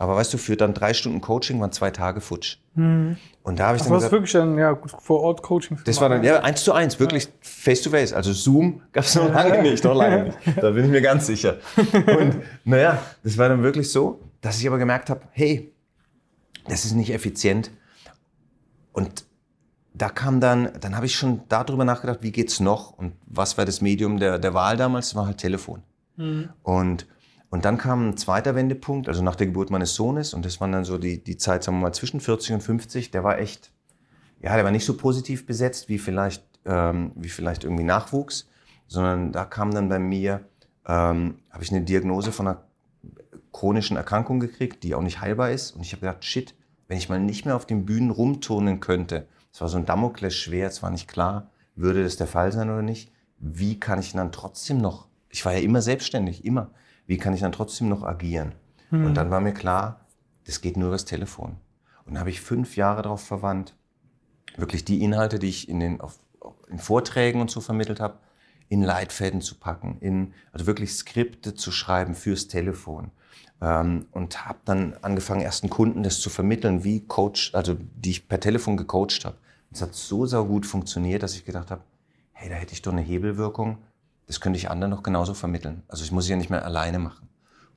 Aber 0.01 0.15
weißt 0.15 0.33
du, 0.33 0.39
für 0.39 0.57
dann 0.57 0.73
drei 0.73 0.95
Stunden 0.95 1.21
Coaching 1.21 1.61
waren 1.61 1.71
zwei 1.71 1.91
Tage 1.91 2.21
futsch. 2.21 2.57
Und 3.43 3.59
da 3.59 3.67
habe 3.67 3.77
ich 3.77 3.83
das 3.83 3.87
dann 3.87 3.97
gesagt, 3.97 4.11
wirklich 4.11 4.31
dann 4.31 4.57
ja, 4.57 4.75
vor 4.97 5.21
Ort 5.21 5.43
Coaching. 5.43 5.77
das 5.85 6.01
war 6.01 6.09
dann, 6.09 6.23
ja, 6.23 6.39
eins 6.39 6.63
zu 6.63 6.73
eins, 6.73 6.99
wirklich 6.99 7.27
face 7.39 7.83
to 7.83 7.91
face. 7.91 8.11
Also 8.11 8.33
Zoom 8.33 8.81
gab 8.93 9.03
es 9.03 9.13
noch 9.13 9.31
lange 9.31 9.61
nicht, 9.61 9.83
noch 9.83 9.93
lange 9.93 10.23
nicht. 10.23 10.37
Da 10.59 10.71
bin 10.71 10.85
ich 10.85 10.89
mir 10.89 11.03
ganz 11.03 11.27
sicher. 11.27 11.57
Und 12.17 12.37
naja, 12.63 12.99
das 13.23 13.37
war 13.37 13.47
dann 13.49 13.61
wirklich 13.61 13.91
so, 13.91 14.19
dass 14.41 14.59
ich 14.59 14.65
aber 14.65 14.79
gemerkt 14.79 15.11
habe, 15.11 15.21
hey, 15.33 15.71
das 16.67 16.83
ist 16.83 16.93
nicht 16.93 17.13
effizient. 17.13 17.69
Und 18.93 19.25
da 19.93 20.09
kam 20.09 20.39
dann, 20.39 20.71
dann 20.79 20.95
habe 20.95 21.05
ich 21.05 21.13
schon 21.13 21.41
darüber 21.47 21.85
nachgedacht, 21.85 22.23
wie 22.23 22.31
geht's 22.31 22.59
noch 22.59 22.97
und 22.97 23.13
was 23.27 23.55
war 23.59 23.65
das 23.65 23.81
Medium 23.81 24.17
der, 24.17 24.39
der 24.39 24.55
Wahl 24.55 24.77
damals? 24.77 25.09
Das 25.09 25.15
war 25.15 25.27
halt 25.27 25.37
Telefon. 25.37 25.83
Und, 26.63 27.05
und 27.51 27.65
dann 27.65 27.77
kam 27.77 28.09
ein 28.09 28.17
zweiter 28.17 28.55
Wendepunkt, 28.55 29.09
also 29.09 29.21
nach 29.21 29.35
der 29.35 29.47
Geburt 29.47 29.69
meines 29.71 29.93
Sohnes, 29.93 30.33
und 30.33 30.45
das 30.45 30.61
war 30.61 30.69
dann 30.69 30.85
so 30.85 30.97
die, 30.97 31.21
die 31.21 31.35
Zeit, 31.35 31.65
sagen 31.65 31.77
wir 31.77 31.81
mal, 31.83 31.93
zwischen 31.93 32.21
40 32.21 32.53
und 32.53 32.61
50, 32.61 33.11
der 33.11 33.25
war 33.25 33.39
echt, 33.39 33.73
ja, 34.39 34.55
der 34.55 34.63
war 34.63 34.71
nicht 34.71 34.85
so 34.85 34.95
positiv 34.95 35.45
besetzt 35.45 35.89
wie 35.89 35.99
vielleicht, 35.99 36.45
ähm, 36.63 37.11
wie 37.15 37.27
vielleicht 37.27 37.65
irgendwie 37.65 37.83
Nachwuchs, 37.83 38.47
sondern 38.87 39.33
da 39.33 39.43
kam 39.43 39.73
dann 39.73 39.89
bei 39.89 39.99
mir, 39.99 40.45
ähm, 40.87 41.39
habe 41.49 41.63
ich 41.63 41.71
eine 41.71 41.81
Diagnose 41.81 42.31
von 42.31 42.47
einer 42.47 42.63
chronischen 43.51 43.97
Erkrankung 43.97 44.39
gekriegt, 44.39 44.83
die 44.83 44.95
auch 44.95 45.01
nicht 45.01 45.19
heilbar 45.19 45.51
ist. 45.51 45.71
Und 45.71 45.81
ich 45.81 45.91
habe 45.91 45.99
gedacht, 45.99 46.23
shit, 46.23 46.55
wenn 46.87 46.97
ich 46.97 47.09
mal 47.09 47.19
nicht 47.19 47.43
mehr 47.45 47.57
auf 47.57 47.65
den 47.65 47.85
Bühnen 47.85 48.11
rumturnen 48.11 48.79
könnte, 48.79 49.27
es 49.51 49.59
war 49.59 49.67
so 49.67 49.77
ein 49.77 49.85
Damoklesschwert, 49.85 50.71
es 50.71 50.83
war 50.83 50.89
nicht 50.89 51.09
klar, 51.09 51.51
würde 51.75 52.01
das 52.01 52.15
der 52.15 52.27
Fall 52.27 52.53
sein 52.53 52.69
oder 52.69 52.81
nicht, 52.81 53.11
wie 53.39 53.77
kann 53.77 53.99
ich 53.99 54.13
dann 54.13 54.31
trotzdem 54.31 54.77
noch, 54.77 55.09
ich 55.29 55.43
war 55.43 55.51
ja 55.51 55.59
immer 55.59 55.81
selbstständig, 55.81 56.45
immer, 56.45 56.71
wie 57.11 57.17
kann 57.17 57.33
ich 57.33 57.41
dann 57.41 57.51
trotzdem 57.51 57.89
noch 57.89 58.03
agieren? 58.03 58.53
Und 58.89 59.15
dann 59.15 59.31
war 59.31 59.41
mir 59.41 59.53
klar, 59.53 59.99
das 60.45 60.61
geht 60.61 60.77
nur 60.77 60.87
über 60.87 60.95
das 60.95 61.03
Telefon. 61.03 61.57
Und 62.05 62.13
dann 62.13 62.19
habe 62.21 62.29
ich 62.29 62.39
fünf 62.39 62.77
Jahre 62.77 63.01
darauf 63.01 63.21
verwandt, 63.21 63.75
wirklich 64.55 64.85
die 64.85 65.03
Inhalte, 65.03 65.37
die 65.37 65.49
ich 65.49 65.67
in 65.67 65.81
den 65.81 65.99
auf, 65.99 66.19
in 66.69 66.79
Vorträgen 66.79 67.41
und 67.41 67.51
so 67.51 67.59
vermittelt 67.59 67.99
habe, 67.99 68.19
in 68.69 68.81
Leitfäden 68.81 69.41
zu 69.41 69.55
packen, 69.55 69.97
in 69.99 70.33
also 70.53 70.67
wirklich 70.67 70.93
Skripte 70.93 71.53
zu 71.53 71.73
schreiben 71.73 72.15
fürs 72.15 72.47
Telefon. 72.47 73.11
Ähm, 73.59 74.05
und 74.11 74.47
habe 74.47 74.59
dann 74.63 74.93
angefangen, 75.01 75.41
ersten 75.41 75.69
Kunden 75.69 76.03
das 76.03 76.21
zu 76.21 76.29
vermitteln, 76.29 76.85
wie 76.85 77.01
Coach, 77.01 77.53
also 77.53 77.75
die 77.77 78.11
ich 78.11 78.29
per 78.29 78.39
Telefon 78.39 78.77
gecoacht 78.77 79.25
habe. 79.25 79.35
Es 79.69 79.81
hat 79.81 79.95
so 79.95 80.25
sau 80.25 80.45
gut 80.45 80.65
funktioniert, 80.65 81.23
dass 81.23 81.35
ich 81.35 81.43
gedacht 81.43 81.71
habe, 81.71 81.83
hey, 82.31 82.47
da 82.47 82.55
hätte 82.55 82.71
ich 82.71 82.81
doch 82.81 82.93
eine 82.93 83.01
Hebelwirkung. 83.01 83.79
Das 84.31 84.39
könnte 84.39 84.55
ich 84.55 84.69
anderen 84.69 84.91
noch 84.91 85.03
genauso 85.03 85.33
vermitteln. 85.33 85.83
Also 85.89 86.05
ich 86.05 86.13
muss 86.13 86.23
es 86.23 86.29
ja 86.29 86.37
nicht 86.37 86.49
mehr 86.49 86.63
alleine 86.63 86.99
machen. 86.99 87.27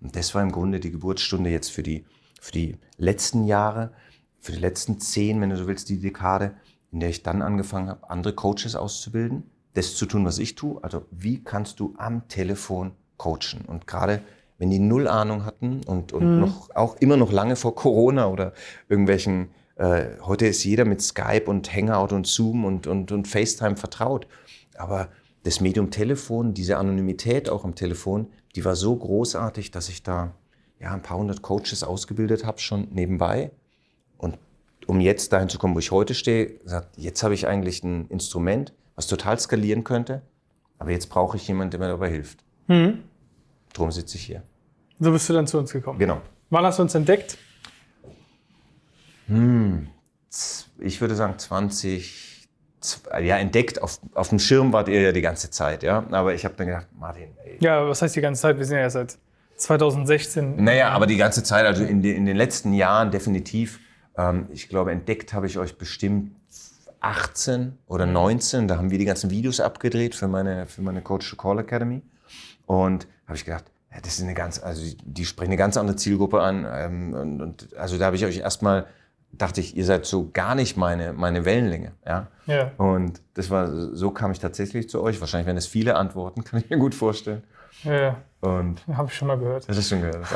Und 0.00 0.14
das 0.14 0.36
war 0.36 0.42
im 0.42 0.52
Grunde 0.52 0.78
die 0.78 0.92
Geburtsstunde 0.92 1.50
jetzt 1.50 1.72
für 1.72 1.82
die, 1.82 2.04
für 2.40 2.52
die 2.52 2.76
letzten 2.96 3.42
Jahre, 3.42 3.90
für 4.38 4.52
die 4.52 4.60
letzten 4.60 5.00
zehn, 5.00 5.40
wenn 5.40 5.50
du 5.50 5.56
so 5.56 5.66
willst, 5.66 5.88
die 5.88 5.98
Dekade, 5.98 6.54
in 6.92 7.00
der 7.00 7.08
ich 7.08 7.24
dann 7.24 7.42
angefangen 7.42 7.88
habe, 7.88 8.08
andere 8.08 8.34
Coaches 8.34 8.76
auszubilden, 8.76 9.50
das 9.72 9.96
zu 9.96 10.06
tun, 10.06 10.24
was 10.24 10.38
ich 10.38 10.54
tue. 10.54 10.78
Also 10.84 11.06
wie 11.10 11.42
kannst 11.42 11.80
du 11.80 11.92
am 11.98 12.28
Telefon 12.28 12.92
coachen? 13.16 13.64
Und 13.66 13.88
gerade 13.88 14.20
wenn 14.58 14.70
die 14.70 14.78
null 14.78 15.08
Ahnung 15.08 15.44
hatten 15.44 15.80
und, 15.82 16.12
und 16.12 16.38
noch, 16.38 16.70
auch 16.76 16.94
immer 16.98 17.16
noch 17.16 17.32
lange 17.32 17.56
vor 17.56 17.74
Corona 17.74 18.28
oder 18.28 18.52
irgendwelchen, 18.88 19.48
äh, 19.74 20.04
heute 20.20 20.46
ist 20.46 20.62
jeder 20.62 20.84
mit 20.84 21.02
Skype 21.02 21.46
und 21.46 21.74
Hangout 21.74 22.14
und 22.14 22.28
Zoom 22.28 22.64
und, 22.64 22.86
und, 22.86 23.10
und 23.10 23.26
FaceTime 23.26 23.76
vertraut. 23.76 24.28
Aber 24.76 25.08
das 25.44 25.60
Medium 25.60 25.90
Telefon, 25.90 26.54
diese 26.54 26.78
Anonymität 26.78 27.48
auch 27.48 27.64
am 27.64 27.74
Telefon, 27.74 28.28
die 28.56 28.64
war 28.64 28.76
so 28.76 28.96
großartig, 28.96 29.70
dass 29.70 29.88
ich 29.88 30.02
da 30.02 30.34
ja, 30.80 30.92
ein 30.92 31.02
paar 31.02 31.18
hundert 31.18 31.42
Coaches 31.42 31.84
ausgebildet 31.84 32.44
habe, 32.44 32.58
schon 32.60 32.88
nebenbei. 32.90 33.50
Und 34.18 34.38
um 34.86 35.00
jetzt 35.00 35.32
dahin 35.32 35.48
zu 35.48 35.58
kommen, 35.58 35.74
wo 35.74 35.78
ich 35.78 35.90
heute 35.90 36.14
stehe, 36.14 36.58
gesagt, 36.58 36.96
jetzt 36.98 37.22
habe 37.22 37.34
ich 37.34 37.46
eigentlich 37.46 37.84
ein 37.84 38.06
Instrument, 38.08 38.72
was 38.96 39.06
total 39.06 39.38
skalieren 39.38 39.84
könnte, 39.84 40.22
aber 40.78 40.90
jetzt 40.90 41.08
brauche 41.08 41.36
ich 41.36 41.46
jemanden, 41.46 41.72
der 41.72 41.80
mir 41.80 41.88
dabei 41.88 42.10
hilft. 42.10 42.44
Mhm. 42.66 43.04
Drum 43.72 43.92
sitze 43.92 44.16
ich 44.16 44.24
hier. 44.24 44.42
So 44.98 45.10
bist 45.12 45.28
du 45.28 45.32
dann 45.32 45.46
zu 45.46 45.58
uns 45.58 45.72
gekommen. 45.72 45.98
Genau. 45.98 46.20
Wann 46.50 46.64
hast 46.64 46.78
du 46.78 46.82
uns 46.82 46.94
entdeckt? 46.94 47.36
Ich 50.78 51.00
würde 51.00 51.14
sagen 51.14 51.38
20, 51.38 52.33
ja, 53.20 53.36
entdeckt, 53.38 53.82
auf, 53.82 53.98
auf 54.14 54.28
dem 54.28 54.38
Schirm 54.38 54.72
wart 54.72 54.88
ihr 54.88 55.00
ja 55.00 55.12
die 55.12 55.20
ganze 55.22 55.50
Zeit, 55.50 55.82
ja. 55.82 56.04
Aber 56.10 56.34
ich 56.34 56.44
habe 56.44 56.54
dann 56.56 56.66
gedacht, 56.66 56.86
Martin, 56.98 57.28
ey. 57.44 57.56
Ja, 57.60 57.88
was 57.88 58.02
heißt 58.02 58.14
die 58.16 58.20
ganze 58.20 58.42
Zeit? 58.42 58.58
Wir 58.58 58.64
sind 58.64 58.76
ja 58.76 58.82
erst 58.82 58.94
seit 58.94 59.18
2016. 59.56 60.62
Naja, 60.62 60.90
aber 60.90 61.06
die 61.06 61.16
ganze 61.16 61.42
Zeit, 61.42 61.64
also 61.66 61.84
in, 61.84 62.02
den- 62.02 62.16
in 62.16 62.26
den 62.26 62.36
letzten 62.36 62.72
Jahren 62.74 63.10
definitiv. 63.10 63.80
Ähm, 64.16 64.46
ich 64.52 64.68
glaube, 64.68 64.92
entdeckt 64.92 65.32
habe 65.32 65.46
ich 65.46 65.58
euch 65.58 65.78
bestimmt 65.78 66.32
18 67.00 67.76
oder 67.86 68.06
19. 68.06 68.68
Da 68.68 68.76
haben 68.78 68.90
wir 68.90 68.98
die 68.98 69.04
ganzen 69.04 69.30
Videos 69.30 69.60
abgedreht 69.60 70.14
für 70.14 70.28
meine, 70.28 70.66
für 70.66 70.82
meine 70.82 71.02
Coach 71.02 71.28
to 71.30 71.36
Call 71.36 71.58
Academy. 71.58 72.02
Und 72.66 73.06
habe 73.26 73.36
ich 73.36 73.44
gedacht, 73.44 73.64
ja, 73.92 74.00
das 74.00 74.14
ist 74.18 74.22
eine 74.24 74.34
ganz, 74.34 74.62
also 74.62 74.82
die, 74.82 74.96
die 75.04 75.24
sprechen 75.24 75.50
eine 75.50 75.56
ganz 75.58 75.76
andere 75.76 75.96
Zielgruppe 75.96 76.40
an. 76.40 76.66
Ähm, 76.70 77.14
und, 77.14 77.40
und 77.42 77.76
also 77.76 77.98
da 77.98 78.06
habe 78.06 78.16
ich 78.16 78.24
euch 78.24 78.38
erstmal, 78.38 78.86
dachte 79.38 79.60
ich, 79.60 79.76
ihr 79.76 79.84
seid 79.84 80.06
so 80.06 80.30
gar 80.32 80.54
nicht 80.54 80.76
meine, 80.76 81.12
meine 81.12 81.44
Wellenlänge. 81.44 81.92
Ja? 82.06 82.28
Ja. 82.46 82.72
Und 82.76 83.20
das 83.34 83.50
war, 83.50 83.68
so 83.94 84.10
kam 84.10 84.32
ich 84.32 84.38
tatsächlich 84.38 84.88
zu 84.88 85.02
euch. 85.02 85.20
Wahrscheinlich 85.20 85.46
werden 85.46 85.58
es 85.58 85.66
viele 85.66 85.96
Antworten, 85.96 86.44
kann 86.44 86.60
ich 86.60 86.70
mir 86.70 86.78
gut 86.78 86.94
vorstellen. 86.94 87.42
Ja, 87.82 87.92
ja. 87.94 88.16
Und 88.40 88.86
habe 88.88 89.08
ich 89.08 89.14
schon 89.14 89.28
mal 89.28 89.38
gehört. 89.38 89.68
das 89.68 89.78
ist 89.78 89.88
schon 89.88 90.00
gehört. 90.02 90.26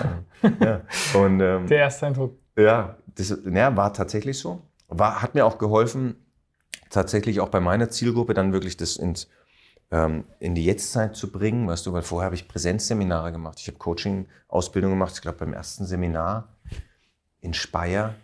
Ja. 0.61 0.81
Und 1.15 1.41
ähm, 1.41 1.67
Der 1.67 1.79
erste 1.79 2.07
Eindruck. 2.07 2.37
ja, 2.57 2.97
das 3.15 3.37
ja, 3.45 3.77
war 3.77 3.93
tatsächlich 3.93 4.39
so. 4.39 4.63
War, 4.89 5.21
hat 5.21 5.35
mir 5.35 5.45
auch 5.45 5.59
geholfen, 5.59 6.17
tatsächlich 6.91 7.41
auch 7.41 7.49
bei 7.49 7.61
meiner 7.61 7.91
Zielgruppe 7.91 8.33
dann 8.35 8.53
wirklich 8.53 8.77
das 8.77 8.97
ins, 8.97 9.29
ähm, 9.91 10.25
in 10.41 10.55
die 10.55 10.65
Jetztzeit 10.65 11.17
zu 11.17 11.31
bringen, 11.31 11.69
weißt 11.69 11.85
du, 11.87 11.93
weil 11.93 12.03
vorher 12.03 12.27
habe 12.27 12.35
ich 12.35 12.49
Präsenzseminare 12.49 13.33
gemacht. 13.33 13.59
Ich 13.61 13.69
habe 13.69 13.79
Coaching-Ausbildung 13.79 14.91
gemacht. 14.93 15.13
Ich 15.15 15.21
glaube, 15.21 15.39
beim 15.39 15.53
ersten 15.53 15.85
Seminar 15.85 16.49
in 17.41 17.53
Speyer, 17.55 18.15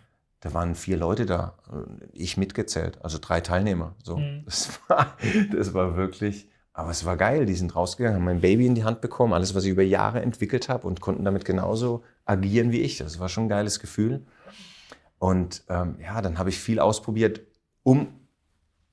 da 0.45 0.53
waren 0.53 0.75
vier 0.75 0.95
Leute 0.95 1.25
da, 1.25 1.55
äh, 1.73 2.05
ich 2.13 2.37
mitgezählt, 2.37 2.99
also 3.01 3.17
drei 3.19 3.41
Teilnehmer. 3.41 3.95
So, 4.03 4.21
das, 4.45 4.79
war, 4.87 5.17
das 5.51 5.73
war 5.73 5.97
wirklich, 5.97 6.47
aber 6.71 6.91
es 6.91 7.03
war 7.03 7.17
geil. 7.17 7.47
Die 7.47 7.55
sind 7.55 7.75
rausgegangen, 7.75 8.17
haben 8.17 8.25
mein 8.25 8.41
Baby 8.41 8.67
in 8.67 8.75
die 8.75 8.83
Hand 8.83 9.01
bekommen, 9.01 9.33
alles, 9.33 9.55
was 9.55 9.63
ich 9.65 9.71
über 9.71 9.81
Jahre 9.81 10.21
entwickelt 10.21 10.69
habe 10.69 10.87
und 10.87 11.01
konnten 11.01 11.25
damit 11.25 11.45
genauso 11.45 12.03
agieren 12.25 12.71
wie 12.71 12.81
ich. 12.81 12.99
Das 12.99 13.19
war 13.19 13.27
schon 13.27 13.45
ein 13.45 13.49
geiles 13.49 13.79
Gefühl. 13.79 14.23
Und 15.17 15.63
ähm, 15.67 15.95
ja, 15.99 16.21
dann 16.21 16.37
habe 16.37 16.49
ich 16.49 16.59
viel 16.59 16.79
ausprobiert, 16.79 17.41
um, 17.81 18.07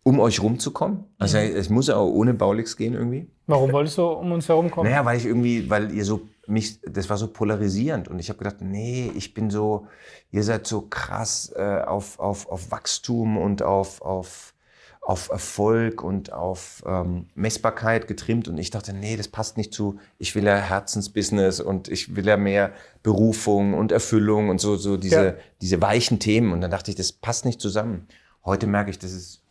um 0.05 0.21
euch 0.21 0.43
rumzukommen. 0.43 1.05
Also 1.19 1.37
es 1.37 1.69
muss 1.69 1.89
ja 1.89 1.97
auch 1.97 2.09
ohne 2.09 2.33
Baulix 2.33 2.79
gehen 2.79 2.95
irgendwie. 2.95 3.31
Warum 3.47 3.73
wolltest 3.73 3.99
du 3.99 4.07
um 4.07 4.33
uns 4.33 4.49
herum 4.49 4.71
kommen? 4.71 4.89
Naja, 4.89 5.05
weil 5.05 5.19
ich 5.19 5.27
irgendwie, 5.27 5.69
weil 5.69 5.93
ihr 5.93 6.07
so 6.07 6.29
mich, 6.47 6.81
das 6.83 7.09
war 7.09 7.17
so 7.17 7.29
polarisierend 7.29 8.09
und 8.09 8.19
ich 8.19 8.29
habe 8.29 8.39
gedacht, 8.39 8.57
nee, 8.61 9.11
ich 9.15 9.35
bin 9.35 9.51
so, 9.51 9.87
ihr 10.31 10.43
seid 10.43 10.67
so 10.67 10.83
krass 10.83 11.53
äh, 11.57 11.83
auf, 11.87 12.19
auf, 12.19 12.49
auf 12.49 12.71
Wachstum 12.71 13.37
und 13.37 13.63
auf, 13.63 14.03
auf, 14.03 14.55
auf 15.01 15.31
Erfolg 15.31 16.03
und 16.03 16.33
auf 16.33 16.83
ähm, 16.87 17.27
Messbarkeit 17.35 18.07
getrimmt 18.09 18.49
und 18.49 18.59
ich 18.59 18.71
dachte, 18.71 18.93
nee, 18.93 19.17
das 19.17 19.29
passt 19.29 19.57
nicht 19.57 19.73
zu, 19.73 19.99
ich 20.19 20.35
will 20.35 20.45
ja 20.45 20.57
Herzensbusiness 20.57 21.61
und 21.61 21.89
ich 21.89 22.17
will 22.17 22.27
ja 22.27 22.37
mehr 22.37 22.73
Berufung 23.03 23.75
und 23.75 23.93
Erfüllung 23.93 24.49
und 24.49 24.61
so, 24.61 24.77
so 24.77 24.97
diese, 24.97 25.25
Ja. 25.27 25.35
diese 25.61 25.81
weichen 25.81 26.19
Themen 26.19 26.53
und 26.53 26.61
dann 26.61 26.71
dachte 26.71 26.91
ich, 26.91 26.97
das 26.97 27.13
passt 27.13 27.45
nicht 27.45 27.61
zusammen. 27.61 28.07
Heute 28.45 28.67
merke 28.67 28.91
ich, 28.91 28.99
das 28.99 29.13
ist 29.13 29.43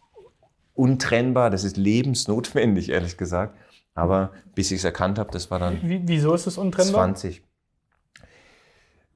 untrennbar, 0.74 1.50
das 1.50 1.64
ist 1.64 1.78
lebensnotwendig, 1.78 2.90
ehrlich 2.90 3.18
gesagt. 3.18 3.58
Aber 3.94 4.32
bis 4.56 4.72
ich 4.72 4.78
es 4.78 4.84
erkannt 4.84 5.20
habe, 5.20 5.32
das 5.32 5.52
war 5.52 5.60
dann 5.60 5.82
Wie, 5.82 6.02
wieso 6.06 6.34
ist 6.34 6.48
es 6.48 6.58
untrennbar? 6.58 7.04
20. 7.06 7.44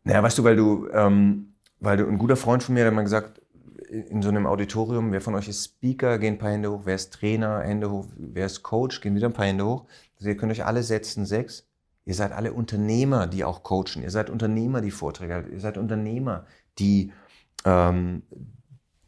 Naja, 0.03 0.21
weißt 0.21 0.37
du, 0.37 0.43
weil 0.43 0.55
du, 0.55 0.87
ähm, 0.91 1.53
weil 1.79 1.97
du, 1.97 2.07
ein 2.07 2.17
guter 2.17 2.35
Freund 2.35 2.61
von 2.61 2.75
mir 2.75 2.85
hat 2.85 2.93
mal 2.93 3.01
gesagt, 3.01 3.41
in 3.89 4.21
so 4.21 4.29
einem 4.29 4.45
Auditorium, 4.45 5.11
wer 5.11 5.21
von 5.21 5.35
euch 5.35 5.47
ist 5.47 5.63
Speaker, 5.63 6.19
gehen 6.19 6.35
ein 6.35 6.37
paar 6.37 6.51
Hände 6.51 6.71
hoch, 6.71 6.81
wer 6.85 6.95
ist 6.95 7.13
Trainer, 7.13 7.61
Hände 7.61 7.89
hoch, 7.89 8.07
wer 8.17 8.45
ist 8.45 8.63
Coach, 8.63 9.01
gehen 9.01 9.15
wieder 9.15 9.27
ein 9.27 9.33
paar 9.33 9.45
Hände 9.45 9.65
hoch. 9.65 9.85
Also 10.17 10.29
ihr 10.29 10.37
könnt 10.37 10.51
euch 10.51 10.65
alle 10.65 10.83
setzen, 10.83 11.25
sechs. 11.25 11.67
Ihr 12.05 12.13
seid 12.13 12.31
alle 12.31 12.53
Unternehmer, 12.53 13.25
die 13.27 13.43
auch 13.43 13.63
coachen. 13.63 14.03
Ihr 14.03 14.11
seid 14.11 14.29
Unternehmer, 14.29 14.81
die 14.81 14.91
Vorträge 14.91 15.33
halten. 15.33 15.53
Ihr 15.53 15.59
seid 15.59 15.77
Unternehmer, 15.77 16.45
die, 16.77 17.11
ähm, 17.63 18.23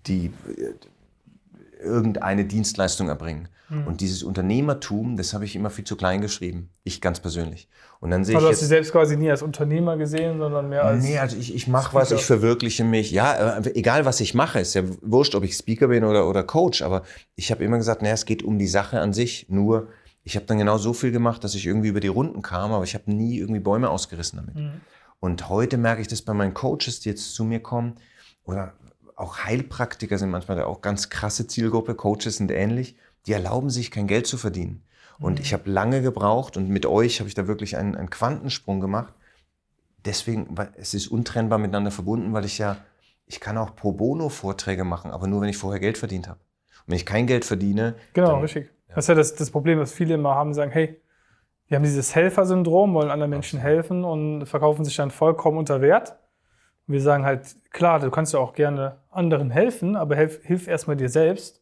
die 0.08 0.28
äh, 0.58 0.74
irgendeine 1.80 2.46
Dienstleistung 2.46 3.10
erbringen. 3.10 3.50
Und 3.86 4.00
dieses 4.00 4.24
Unternehmertum, 4.24 5.18
das 5.18 5.34
habe 5.34 5.44
ich 5.44 5.54
immer 5.54 5.70
viel 5.70 5.84
zu 5.84 5.98
klein 5.98 6.22
geschrieben. 6.22 6.70
Ich 6.86 7.02
ganz 7.02 7.20
persönlich. 7.20 7.68
Und 8.00 8.12
dann 8.12 8.24
sehe 8.24 8.38
Also 8.38 8.48
ich 8.48 8.52
hast 8.52 8.62
du 8.62 8.62
jetzt, 8.62 8.62
dich 8.62 8.68
selbst 8.70 8.92
quasi 8.94 9.18
nie 9.18 9.30
als 9.30 9.42
Unternehmer 9.42 9.98
gesehen, 9.98 10.38
sondern 10.38 10.70
mehr 10.70 10.86
als. 10.86 11.04
Nee, 11.04 11.20
also 11.20 11.36
ich, 11.36 11.54
ich 11.54 11.68
mache 11.68 11.94
was, 11.94 12.12
ich 12.12 12.24
verwirkliche 12.24 12.86
mich. 12.86 13.12
Ja, 13.12 13.58
äh, 13.58 13.72
egal 13.76 14.06
was 14.06 14.22
ich 14.22 14.34
mache, 14.34 14.62
ist 14.62 14.74
ja 14.74 14.84
wurscht, 15.02 15.36
ob 15.36 15.44
ich 15.44 15.54
Speaker 15.54 15.90
bin 15.90 16.06
oder, 16.06 16.30
oder 16.30 16.44
Coach. 16.44 16.82
Aber 16.82 17.04
ich 17.36 17.52
habe 17.52 17.62
immer 17.66 17.76
gesagt, 17.76 18.02
naja, 18.02 18.14
es 18.14 18.26
geht 18.26 18.42
um 18.42 18.58
die 18.58 18.68
Sache 18.68 19.02
an 19.02 19.12
sich. 19.12 19.48
Nur, 19.50 19.90
ich 20.24 20.38
habe 20.38 20.46
dann 20.46 20.60
genau 20.60 20.78
so 20.78 20.94
viel 20.94 21.12
gemacht, 21.12 21.44
dass 21.44 21.54
ich 21.54 21.66
irgendwie 21.66 21.90
über 21.90 22.00
die 22.00 22.08
Runden 22.08 22.42
kam, 22.42 22.72
aber 22.72 22.86
ich 22.86 22.94
habe 22.94 23.12
nie 23.12 23.38
irgendwie 23.38 23.60
Bäume 23.60 23.90
ausgerissen 23.90 24.38
damit. 24.38 24.56
Mhm. 24.56 24.82
Und 25.20 25.50
heute 25.50 25.76
merke 25.76 26.00
ich 26.00 26.08
das 26.08 26.22
bei 26.22 26.34
meinen 26.34 26.54
Coaches, 26.54 27.02
die 27.02 27.10
jetzt 27.10 27.36
zu 27.36 27.44
mir 27.44 27.60
kommen, 27.60 27.96
oder 28.46 28.76
auch 29.18 29.40
Heilpraktiker 29.40 30.18
sind 30.18 30.30
manchmal 30.30 30.62
auch 30.64 30.82
ganz 30.82 31.10
krasse 31.10 31.48
Zielgruppe, 31.48 31.96
Coaches 31.96 32.38
sind 32.38 32.52
ähnlich, 32.52 32.96
die 33.26 33.34
erlauben 33.34 33.70
sich 33.70 33.92
kein 33.92 34.08
Geld 34.08 34.28
zu 34.28 34.38
verdienen. 34.38 34.84
Und 35.20 35.40
ich 35.40 35.52
habe 35.52 35.70
lange 35.70 36.02
gebraucht 36.04 36.56
und 36.58 36.70
mit 36.70 36.86
euch 36.86 37.20
habe 37.20 37.28
ich 37.28 37.34
da 37.34 37.48
wirklich 37.48 37.76
einen, 37.76 37.96
einen 37.96 38.12
Quantensprung 38.12 38.80
gemacht. 38.80 39.14
Deswegen, 40.06 40.46
weil 40.52 40.70
es 40.78 40.94
ist 40.94 41.08
untrennbar 41.08 41.58
miteinander 41.58 41.92
verbunden, 41.92 42.34
weil 42.34 42.46
ich 42.46 42.60
ja, 42.60 42.78
ich 43.26 43.40
kann 43.40 43.58
auch 43.58 43.76
pro 43.76 43.92
bono 43.92 44.30
Vorträge 44.30 44.84
machen, 44.84 45.12
aber 45.12 45.28
nur 45.28 45.42
wenn 45.42 45.50
ich 45.50 45.58
vorher 45.58 45.80
Geld 45.80 45.98
verdient 45.98 46.28
habe. 46.28 46.40
Und 46.86 46.92
wenn 46.92 46.96
ich 46.98 47.06
kein 47.06 47.26
Geld 47.28 47.44
verdiene, 47.46 47.96
Genau, 48.14 48.34
dann- 48.34 48.42
richtig. 48.42 48.70
Das 48.90 49.06
ist 49.06 49.10
ja 49.10 49.16
das, 49.16 49.36
das 49.36 49.52
Problem, 49.52 49.80
was 49.80 49.92
viele 49.92 50.14
immer 50.14 50.36
haben, 50.36 50.54
sagen, 50.54 50.72
hey, 50.72 51.02
wir 51.68 51.76
haben 51.76 51.84
dieses 51.84 52.16
Helfersyndrom, 52.16 52.94
wollen 52.94 53.10
anderen 53.12 53.32
Menschen 53.32 53.60
helfen 53.60 54.06
und 54.06 54.46
verkaufen 54.46 54.86
sich 54.86 54.96
dann 54.96 55.12
vollkommen 55.12 55.58
unter 55.58 55.82
Wert. 55.82 56.16
Und 56.88 56.94
wir 56.94 57.02
sagen 57.02 57.26
halt, 57.26 57.56
klar, 57.72 58.00
du 58.00 58.10
kannst 58.10 58.34
ja 58.34 58.40
auch 58.40 58.54
gerne 58.54 58.98
anderen 59.12 59.50
helfen, 59.50 59.96
aber 59.96 60.16
hilf, 60.16 60.44
hilf 60.46 60.68
erstmal 60.68 60.96
dir 60.96 61.10
selbst, 61.10 61.62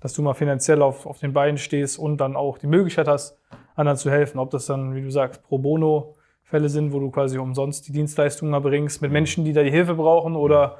dass 0.00 0.14
du 0.14 0.22
mal 0.22 0.34
finanziell 0.34 0.82
auf, 0.82 1.06
auf 1.06 1.18
den 1.18 1.32
Beinen 1.32 1.58
stehst 1.58 1.98
und 1.98 2.16
dann 2.18 2.36
auch 2.36 2.58
die 2.58 2.66
Möglichkeit 2.66 3.06
hast, 3.06 3.38
anderen 3.76 3.98
zu 3.98 4.10
helfen. 4.10 4.38
Ob 4.38 4.50
das 4.50 4.66
dann, 4.66 4.94
wie 4.94 5.02
du 5.02 5.10
sagst, 5.10 5.42
pro 5.42 5.58
bono 5.58 6.14
Fälle 6.44 6.68
sind, 6.68 6.92
wo 6.92 7.00
du 7.00 7.10
quasi 7.10 7.38
umsonst 7.38 7.86
die 7.88 7.92
Dienstleistungen 7.92 8.52
erbringst 8.52 9.00
mit 9.00 9.12
Menschen, 9.12 9.44
die 9.44 9.52
da 9.52 9.62
die 9.62 9.70
Hilfe 9.70 9.94
brauchen 9.94 10.36
oder 10.36 10.78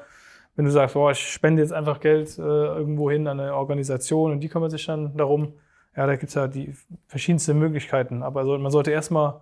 wenn 0.54 0.66
du 0.66 0.70
sagst, 0.70 0.94
boah, 0.94 1.12
ich 1.12 1.32
spende 1.32 1.62
jetzt 1.62 1.72
einfach 1.72 2.00
Geld 2.00 2.38
äh, 2.38 2.42
irgendwo 2.42 3.10
hin 3.10 3.26
an 3.26 3.40
eine 3.40 3.54
Organisation 3.54 4.32
und 4.32 4.40
die 4.40 4.48
kümmert 4.48 4.70
sich 4.70 4.84
dann 4.84 5.16
darum. 5.16 5.54
Ja, 5.96 6.06
da 6.06 6.16
gibt 6.16 6.28
es 6.28 6.34
ja 6.34 6.46
die 6.46 6.74
verschiedensten 7.06 7.58
Möglichkeiten. 7.58 8.22
Aber 8.22 8.44
so, 8.44 8.58
man 8.58 8.70
sollte 8.70 8.90
erstmal 8.90 9.40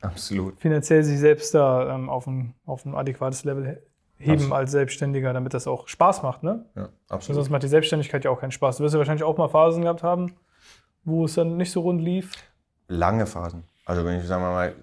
absolut. 0.00 0.60
finanziell 0.60 1.02
sich 1.02 1.18
selbst 1.18 1.54
da 1.54 1.94
ähm, 1.94 2.08
auf, 2.08 2.26
ein, 2.26 2.54
auf 2.64 2.84
ein 2.84 2.94
adäquates 2.94 3.44
Level 3.44 3.82
heben 4.22 4.34
Absolut. 4.34 4.52
als 4.54 4.70
Selbstständiger, 4.70 5.32
damit 5.32 5.52
das 5.54 5.66
auch 5.66 5.88
Spaß 5.88 6.22
macht. 6.22 6.42
Ne? 6.42 6.64
Ja, 6.74 6.88
absolut. 7.08 7.36
Sonst 7.36 7.50
macht 7.50 7.62
die 7.62 7.68
Selbstständigkeit 7.68 8.24
ja 8.24 8.30
auch 8.30 8.40
keinen 8.40 8.52
Spaß. 8.52 8.78
Du 8.78 8.84
wirst 8.84 8.94
ja 8.94 8.98
wahrscheinlich 8.98 9.24
auch 9.24 9.36
mal 9.36 9.48
Phasen 9.48 9.82
gehabt 9.82 10.02
haben, 10.02 10.34
wo 11.04 11.24
es 11.24 11.34
dann 11.34 11.56
nicht 11.56 11.70
so 11.72 11.80
rund 11.80 12.00
lief. 12.00 12.32
lange 12.88 13.26
Phasen. 13.26 13.64
Also 13.84 14.04
wenn 14.04 14.20
ich, 14.20 14.26
sagen 14.26 14.42
wir 14.42 14.50
mal, 14.50 14.74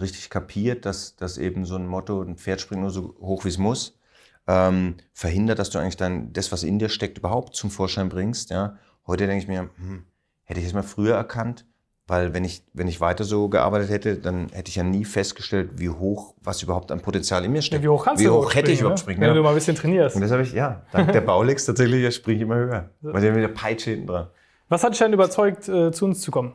richtig 0.00 0.30
kapiert, 0.30 0.86
dass, 0.86 1.16
dass 1.16 1.38
eben 1.38 1.64
so 1.64 1.76
ein 1.76 1.86
Motto, 1.86 2.22
ein 2.22 2.36
Pferd 2.36 2.60
springt 2.60 2.82
nur 2.82 2.90
so 2.90 3.14
hoch, 3.20 3.44
wie 3.44 3.48
es 3.48 3.58
muss, 3.58 3.98
ähm, 4.46 4.96
verhindert, 5.12 5.58
dass 5.58 5.70
du 5.70 5.78
eigentlich 5.78 5.96
dann 5.96 6.32
das, 6.32 6.52
was 6.52 6.62
in 6.62 6.78
dir 6.78 6.88
steckt, 6.88 7.18
überhaupt 7.18 7.54
zum 7.54 7.70
Vorschein 7.70 8.08
bringst. 8.08 8.50
Ja? 8.50 8.76
Heute 9.06 9.26
denke 9.26 9.42
ich 9.42 9.48
mir, 9.48 9.70
hm, 9.76 10.04
hätte 10.44 10.60
ich 10.60 10.66
es 10.66 10.72
mal 10.72 10.82
früher 10.82 11.14
erkannt, 11.16 11.66
weil 12.06 12.34
wenn 12.34 12.44
ich, 12.44 12.62
wenn 12.74 12.86
ich 12.86 13.00
weiter 13.00 13.24
so 13.24 13.48
gearbeitet 13.48 13.88
hätte, 13.90 14.16
dann 14.16 14.48
hätte 14.52 14.68
ich 14.68 14.76
ja 14.76 14.82
nie 14.82 15.04
festgestellt, 15.04 15.70
wie 15.76 15.88
hoch 15.88 16.34
was 16.42 16.62
überhaupt 16.62 16.92
an 16.92 17.00
Potenzial 17.00 17.44
in 17.44 17.52
mir 17.52 17.58
Ja, 17.58 17.62
steckt. 17.62 17.82
wie 17.82 17.88
hoch 17.88 18.04
kannst 18.04 18.22
wie 18.22 18.28
hoch 18.28 18.34
überhaupt 18.36 18.54
hätte 18.56 18.72
ich 18.72 18.80
überhaupt 18.80 18.98
ne? 18.98 19.02
springen 19.02 19.20
Wenn 19.20 19.28
ja. 19.28 19.34
du 19.34 19.42
mal 19.42 19.50
ein 19.50 19.54
bisschen 19.54 19.76
trainierst. 19.76 20.16
Und 20.16 20.22
das 20.22 20.30
habe 20.30 20.42
ich, 20.42 20.52
ja, 20.52 20.82
dank 20.92 21.12
der 21.12 21.20
Baulix 21.22 21.64
tatsächlich, 21.64 22.14
springe 22.14 22.36
ich 22.36 22.42
immer 22.42 22.56
höher. 22.56 22.90
Weil 23.00 23.22
der 23.22 23.32
mit 23.32 23.42
der 23.42 23.48
Peitsche 23.48 23.90
hinten 23.90 24.06
dran. 24.08 24.26
Was 24.68 24.82
hat 24.84 24.92
dich 24.92 24.98
denn 24.98 25.12
überzeugt, 25.12 25.68
äh, 25.68 25.92
zu 25.92 26.04
uns 26.04 26.20
zu 26.20 26.30
kommen? 26.30 26.54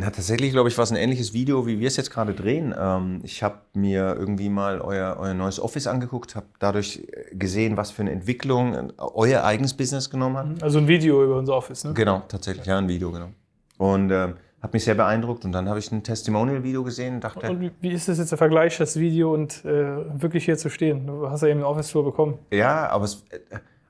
Na, 0.00 0.10
tatsächlich, 0.10 0.52
glaube 0.52 0.68
ich, 0.68 0.78
war 0.78 0.84
es 0.84 0.92
ein 0.92 0.96
ähnliches 0.96 1.32
Video, 1.32 1.66
wie 1.66 1.80
wir 1.80 1.88
es 1.88 1.96
jetzt 1.96 2.12
gerade 2.12 2.32
drehen. 2.32 2.72
Ähm, 2.78 3.18
ich 3.24 3.42
habe 3.42 3.58
mir 3.74 4.14
irgendwie 4.16 4.48
mal 4.48 4.80
euer, 4.80 5.16
euer 5.18 5.34
neues 5.34 5.58
Office 5.58 5.88
angeguckt, 5.88 6.36
habe 6.36 6.46
dadurch 6.60 7.02
äh, 7.10 7.34
gesehen, 7.34 7.76
was 7.76 7.90
für 7.90 8.02
eine 8.02 8.12
Entwicklung 8.12 8.74
äh, 8.74 8.88
euer 8.98 9.42
eigenes 9.42 9.74
Business 9.76 10.08
genommen 10.08 10.36
hat. 10.36 10.62
Also 10.62 10.78
ein 10.78 10.86
Video 10.86 11.24
über 11.24 11.36
unser 11.38 11.56
Office. 11.56 11.82
Ne? 11.82 11.94
Genau, 11.94 12.22
tatsächlich, 12.28 12.66
ja, 12.66 12.78
ein 12.78 12.86
Video, 12.86 13.10
genau. 13.10 13.30
Und 13.78 14.10
ähm, 14.10 14.34
hat 14.60 14.72
mich 14.72 14.84
sehr 14.84 14.94
beeindruckt. 14.94 15.44
Und 15.44 15.52
dann 15.52 15.68
habe 15.68 15.78
ich 15.78 15.90
ein 15.90 16.02
Testimonial-Video 16.02 16.82
gesehen 16.84 17.16
und 17.16 17.24
dachte. 17.24 17.50
Und 17.50 17.72
wie 17.80 17.90
ist 17.90 18.08
das 18.08 18.18
jetzt 18.18 18.30
der 18.30 18.38
Vergleich, 18.38 18.76
das 18.76 18.98
Video 18.98 19.32
und 19.32 19.64
äh, 19.64 20.20
wirklich 20.20 20.44
hier 20.44 20.58
zu 20.58 20.68
stehen? 20.68 21.06
Du 21.06 21.30
hast 21.30 21.42
ja 21.42 21.48
eben 21.48 21.60
eine 21.60 21.68
Office-Tour 21.68 22.04
bekommen. 22.04 22.38
Ja, 22.52 22.88
aber 22.90 23.04
es, 23.04 23.24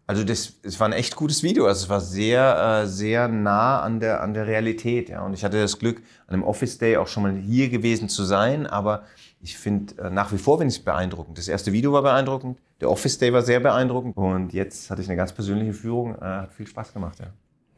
also 0.06 0.24
das, 0.24 0.54
es 0.62 0.78
war 0.78 0.88
ein 0.88 0.92
echt 0.92 1.16
gutes 1.16 1.42
Video. 1.42 1.66
Also 1.66 1.84
es 1.84 1.90
war 1.90 2.00
sehr, 2.00 2.82
äh, 2.82 2.86
sehr 2.86 3.28
nah 3.28 3.80
an 3.80 4.00
der, 4.00 4.22
an 4.22 4.34
der 4.34 4.46
Realität. 4.46 5.08
Ja. 5.08 5.22
Und 5.24 5.32
ich 5.34 5.44
hatte 5.44 5.60
das 5.60 5.78
Glück, 5.78 6.02
an 6.26 6.34
einem 6.34 6.44
Office 6.44 6.78
Day 6.78 6.96
auch 6.98 7.08
schon 7.08 7.22
mal 7.22 7.34
hier 7.34 7.70
gewesen 7.70 8.08
zu 8.08 8.24
sein. 8.24 8.66
Aber 8.66 9.04
ich 9.40 9.56
finde 9.56 10.02
äh, 10.02 10.10
nach 10.10 10.32
wie 10.32 10.38
vor 10.38 10.58
finde 10.58 10.72
ich 10.72 10.78
es 10.78 10.84
beeindruckend. 10.84 11.38
Das 11.38 11.48
erste 11.48 11.72
Video 11.72 11.92
war 11.92 12.02
beeindruckend, 12.02 12.58
der 12.80 12.90
Office 12.90 13.18
Day 13.18 13.32
war 13.32 13.42
sehr 13.42 13.60
beeindruckend. 13.60 14.16
Und 14.16 14.52
jetzt 14.52 14.90
hatte 14.90 15.00
ich 15.00 15.08
eine 15.08 15.16
ganz 15.16 15.32
persönliche 15.32 15.72
Führung. 15.72 16.14
Äh, 16.16 16.24
hat 16.24 16.52
viel 16.52 16.66
Spaß 16.66 16.92
gemacht, 16.92 17.18
ja. 17.20 17.26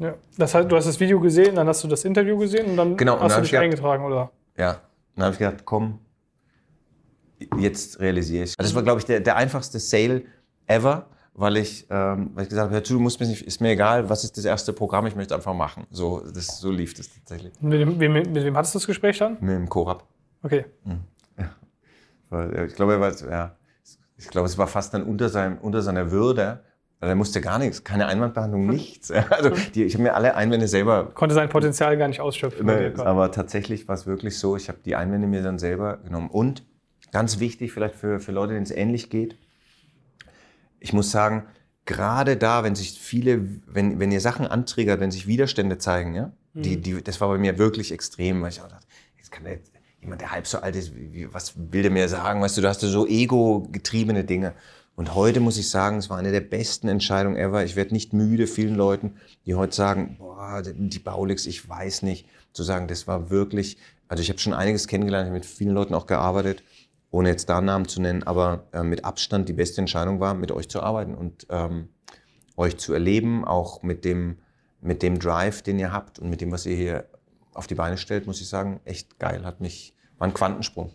Ja. 0.01 0.15
Das 0.39 0.55
heißt, 0.55 0.71
du 0.71 0.77
hast 0.77 0.87
das 0.87 0.99
Video 0.99 1.21
gesehen, 1.21 1.55
dann 1.55 1.69
hast 1.69 1.85
du 1.85 1.89
das 1.89 2.05
Interview 2.05 2.37
gesehen 2.39 2.67
und 2.71 2.77
dann 2.77 2.97
Genau, 2.97 3.15
und 3.15 3.21
hast 3.23 3.33
dann 3.33 3.39
du 3.43 3.43
dich 3.45 3.53
ich 3.53 3.59
eingetragen, 3.59 4.05
oder? 4.05 4.31
Ja, 4.57 4.81
dann 5.15 5.25
habe 5.27 5.33
ich 5.35 5.39
gedacht, 5.39 5.65
komm, 5.65 5.99
jetzt 7.59 8.01
realisiere 8.01 8.45
ich. 8.45 8.55
Also 8.59 8.69
das 8.71 8.75
war, 8.75 8.83
glaube 8.83 9.01
ich, 9.01 9.05
der, 9.05 9.21
der 9.21 9.37
einfachste 9.37 9.79
Sale 9.79 10.23
ever, 10.67 11.07
weil 11.35 11.57
ich, 11.59 11.87
ähm, 11.91 12.31
weil 12.35 12.45
ich 12.45 12.49
gesagt 12.49 12.67
habe, 12.67 12.75
hör 12.75 12.85
zu, 12.85 12.95
du 12.95 13.01
musst 13.01 13.21
mir 13.21 13.27
nicht, 13.27 13.43
ist 13.47 13.61
mir 13.61 13.71
egal, 13.71 14.09
was 14.09 14.25
ist 14.25 14.37
das 14.37 14.45
erste 14.45 14.73
Programm, 14.73 15.07
ich 15.07 15.17
möchte 15.17 15.35
einfach 15.35 15.55
machen. 15.55 15.87
So, 15.91 16.21
das, 16.21 16.59
so 16.61 16.71
lief 16.71 16.95
das 16.95 17.09
tatsächlich. 17.13 17.53
Mit, 17.61 17.81
dem, 17.81 18.01
wem- 18.01 18.13
mit, 18.13 18.31
mit 18.31 18.45
wem 18.45 18.57
hattest 18.57 18.75
du 18.75 18.79
das 18.79 18.87
Gespräch 18.87 19.19
dann? 19.19 19.37
Mit 19.41 19.51
dem 19.51 19.69
Korab. 19.69 20.07
Okay. 20.43 20.65
Weil, 22.31 22.55
äh, 22.57 22.67
Ich 22.67 22.75
glaube, 22.75 22.93
er 22.95 23.01
war, 23.01 23.13
ja, 23.31 23.57
ich 24.17 24.29
glaube, 24.29 24.47
es 24.47 24.57
war 24.59 24.67
fast 24.67 24.95
dann 24.95 25.03
unter, 25.03 25.29
seinem, 25.29 25.59
unter 25.59 25.83
seiner 25.83 26.11
Würde. 26.11 26.63
Weil 27.01 27.09
Er 27.09 27.17
musste 27.17 27.41
gar 27.41 27.59
nichts, 27.59 27.83
keine 27.83 28.07
Einwandbehandlung, 28.07 28.67
nichts. 28.67 29.11
Also 29.11 29.51
die, 29.75 29.85
ich 29.85 29.95
habe 29.95 30.05
mir 30.05 30.15
alle 30.15 30.37
Einwände 30.37 30.69
selber 30.69 31.07
Konnte 31.15 31.35
sein 31.35 31.49
Potenzial 31.49 31.97
gar 31.97 32.09
nicht 32.09 32.21
ausschöpfen. 32.21 32.67
dir. 32.67 33.07
aber 33.07 33.33
tatsächlich 33.33 33.89
war 33.89 33.95
es 33.95 34.07
wirklich 34.07 34.39
so, 34.39 34.57
ich 34.57 34.69
habe 34.69 34.79
die 34.85 34.95
Einwände 34.95 35.27
mir 35.27 35.43
dann 35.43 35.59
selber 35.59 35.97
genommen. 35.99 36.29
Und 36.29 36.63
ganz 37.11 37.41
wichtig, 37.41 37.73
vielleicht 37.73 37.97
für, 37.97 38.21
für 38.21 38.33
Leute, 38.33 38.53
denen 38.53 38.65
es 38.65 38.71
ähnlich 38.71 39.09
geht, 39.11 39.37
ich 40.79 40.93
muss 40.93 41.11
sagen, 41.11 41.47
gerade 41.87 42.37
da, 42.37 42.65
wenn 42.65 42.75
sich 42.75 42.99
viele, 42.99 43.47
wenn, 43.67 43.99
wenn 43.99 44.13
ihr 44.13 44.21
Sachen 44.21 44.47
antriggert, 44.47 45.01
wenn 45.01 45.11
sich 45.11 45.27
Widerstände 45.27 45.79
zeigen, 45.79 46.15
ja, 46.15 46.33
die, 46.53 46.81
die, 46.81 47.03
das 47.03 47.21
war 47.21 47.29
bei 47.29 47.39
mir 47.39 47.59
wirklich 47.59 47.93
extrem, 47.93 48.43
weil 48.43 48.51
ich 48.51 48.61
auch 48.61 48.69
dachte, 48.69 48.87
jetzt 49.17 49.31
kann 49.31 49.45
der, 49.45 49.59
jemand, 50.01 50.21
der 50.21 50.33
halb 50.33 50.47
so 50.47 50.59
alt 50.59 50.77
ist, 50.77 50.95
wie, 50.95 51.33
was 51.33 51.55
will 51.57 51.83
der 51.83 51.91
mir 51.91 52.09
sagen, 52.09 52.41
weißt 52.41 52.57
du, 52.57 52.61
da 52.61 52.69
hast 52.69 52.83
du 52.83 52.89
so 52.89 53.07
ego-getriebene 53.07 54.25
Dinge. 54.25 54.55
Und 55.01 55.15
heute 55.15 55.41
muss 55.41 55.57
ich 55.57 55.71
sagen, 55.71 55.97
es 55.97 56.11
war 56.11 56.19
eine 56.19 56.31
der 56.31 56.43
besten 56.43 56.87
Entscheidungen 56.87 57.39
ever. 57.39 57.65
Ich 57.65 57.75
werde 57.75 57.95
nicht 57.95 58.13
müde, 58.13 58.47
vielen 58.47 58.75
Leuten, 58.75 59.15
die 59.47 59.55
heute 59.55 59.75
sagen, 59.75 60.17
boah, 60.19 60.61
die 60.63 60.99
Baulix, 60.99 61.47
ich 61.47 61.67
weiß 61.67 62.03
nicht, 62.03 62.29
zu 62.53 62.63
sagen, 62.63 62.87
das 62.87 63.07
war 63.07 63.31
wirklich, 63.31 63.79
also 64.09 64.23
ich 64.23 64.29
habe 64.29 64.39
schon 64.39 64.53
einiges 64.53 64.89
kennengelernt, 64.89 65.25
ich 65.25 65.31
habe 65.31 65.39
mit 65.39 65.47
vielen 65.47 65.73
Leuten 65.73 65.95
auch 65.95 66.07
gearbeitet, 66.07 66.63
ohne 67.11 67.31
jetzt 67.31 67.49
da 67.49 67.63
Namen 67.63 67.89
zu 67.89 68.03
nennen, 68.03 68.25
aber 68.25 68.65
äh, 68.73 68.83
mit 68.83 69.07
Abstand 69.07 69.49
die 69.49 69.55
beste 69.55 69.81
Entscheidung 69.81 70.21
war, 70.21 70.35
mit 70.35 70.53
euch 70.53 70.69
zu 70.69 70.83
arbeiten 70.83 71.15
und 71.15 71.47
ähm, 71.49 71.89
euch 72.59 72.77
zu 72.77 72.93
erleben, 72.93 73.47
auch 73.47 73.83
mit 73.83 74.05
dem, 74.05 74.37
mit 74.83 75.03
dem 75.03 75.19
Drive, 75.19 75.63
den 75.63 75.79
ihr 75.79 75.95
habt 75.95 76.19
und 76.19 76.29
mit 76.29 76.43
dem, 76.43 76.53
was 76.53 76.67
ihr 76.67 76.77
hier 76.77 77.07
auf 77.55 77.67
die 77.67 77.75
Beine 77.75 77.97
stellt, 77.97 78.27
muss 78.27 78.43
ich 78.43 78.51
sagen, 78.51 78.81
echt 78.85 79.19
geil. 79.19 79.47
Hat 79.47 79.63
mich, 79.63 79.95
war 80.19 80.29
ein 80.29 80.35
Quantensprung. 80.35 80.93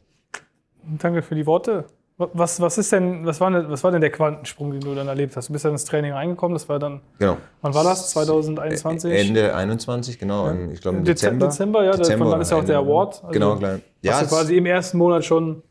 Danke 1.00 1.24
für 1.24 1.34
die 1.34 1.48
Worte. 1.48 1.88
Was, 2.18 2.62
was, 2.62 2.78
ist 2.78 2.94
denn, 2.94 3.26
was, 3.26 3.42
war 3.42 3.52
denn, 3.52 3.70
was 3.70 3.84
war 3.84 3.92
denn 3.92 4.00
der 4.00 4.10
Quantensprung, 4.10 4.72
den 4.72 4.80
du 4.80 4.96
dann 4.96 5.10
erlebt 5.10 5.36
hast? 5.36 5.50
Du 5.50 5.54
bist 5.54 5.66
dann 5.66 5.74
ins 5.74 5.84
Training 5.84 6.14
reingekommen, 6.14 6.56
das 6.56 6.70
war 6.70 6.80
dann, 6.80 7.02
Genau. 7.20 7.36
wann 7.62 7.74
war 7.74 7.84
das? 7.84 8.10
2021? 8.12 9.12
Ende 9.12 9.54
21, 9.54 10.18
genau. 10.18 10.48
im- 10.50 10.72
Ich 10.72 10.80
glaube 10.80 10.96
im 10.98 11.04
Im 11.04 11.06
Dezem- 11.06 11.38
Dezember. 11.40 11.48
Dezember, 11.48 11.84
ja, 11.84 11.92
davon 11.92 12.32
dann 12.32 12.40
ist 12.42 12.52
ja 12.52 12.58
auch 12.58 12.64
der. 12.64 12.78
Award. 12.78 13.16
Also 13.22 13.28
genau, 13.32 13.58
klar. 13.58 13.80
Ja, 14.02 14.14
hast 14.14 14.32
du 14.32 14.36
quasi 14.36 14.56
im 14.56 14.66
ersten 14.66 14.98
Monat 14.98 15.26
schon 15.26 15.62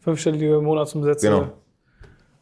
fünfstellige 0.00 0.60
Monatsumsätze 0.60 1.26
Genau. 1.26 1.48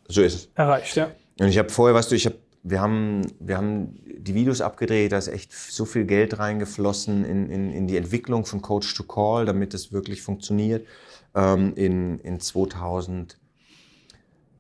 so 0.09 0.23
ist 0.23 0.35
es. 0.35 0.49
erreicht, 0.57 0.97
ja. 0.97 1.09
Und 1.39 1.47
ich 1.47 1.57
habe 1.59 1.69
vorher, 1.69 1.95
weißt 1.95 2.11
du, 2.11 2.17
ich 2.17 2.27
habe, 2.27 2.35
wir 2.65 2.81
haben, 2.81 3.23
wir 3.39 3.57
haben 3.59 3.95
die 4.19 4.35
Videos 4.35 4.61
abgedreht, 4.61 5.13
da 5.13 5.19
ist 5.19 5.29
echt 5.29 5.53
so 5.53 5.85
viel 5.85 6.05
Geld 6.05 6.37
reingeflossen 6.41 7.25
in, 7.25 7.49
in, 7.49 7.71
in 7.73 7.87
die 7.87 7.97
Entwicklung 7.97 8.45
von 8.45 8.61
Coach 8.61 8.93
to 8.97 9.05
Call, 9.05 9.45
damit 9.47 9.73
das 9.73 9.93
wirklich 9.93 10.21
funktioniert. 10.21 10.85
Ähm, 11.35 11.73
in, 11.77 12.19
in 12.19 12.41